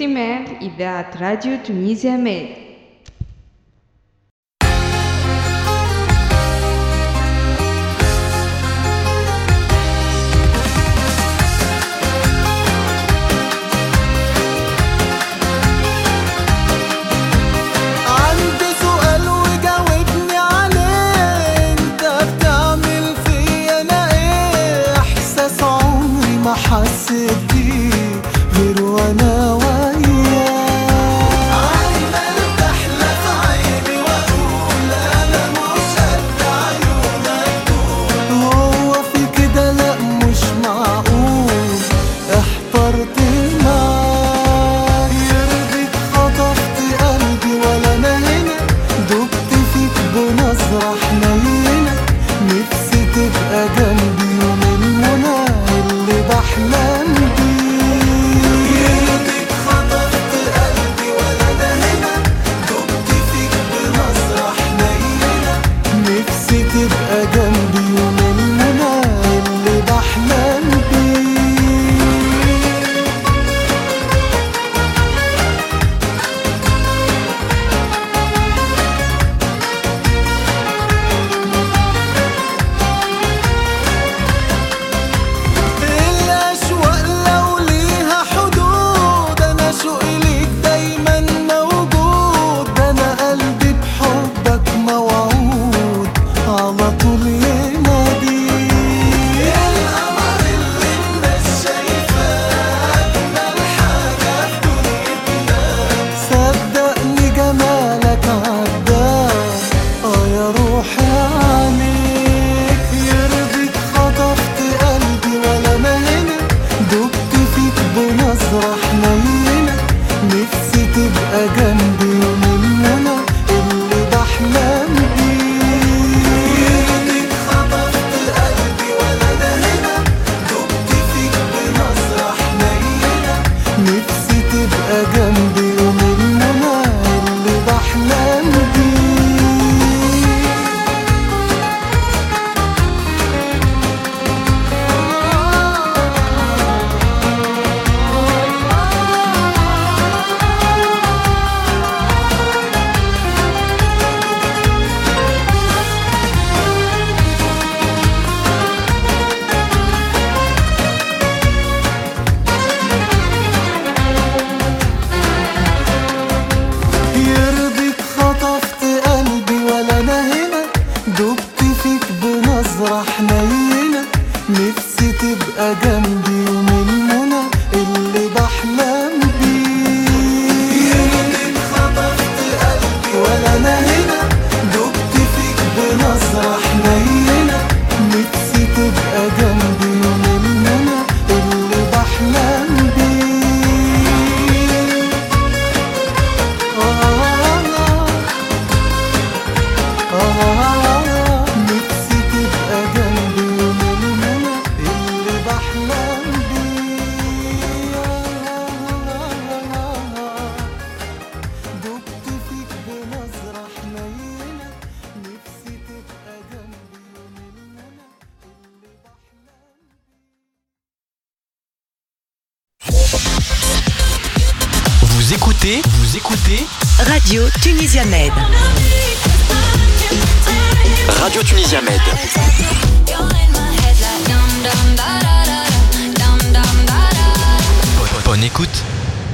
[0.00, 2.69] estimate that Radio Tunisia made.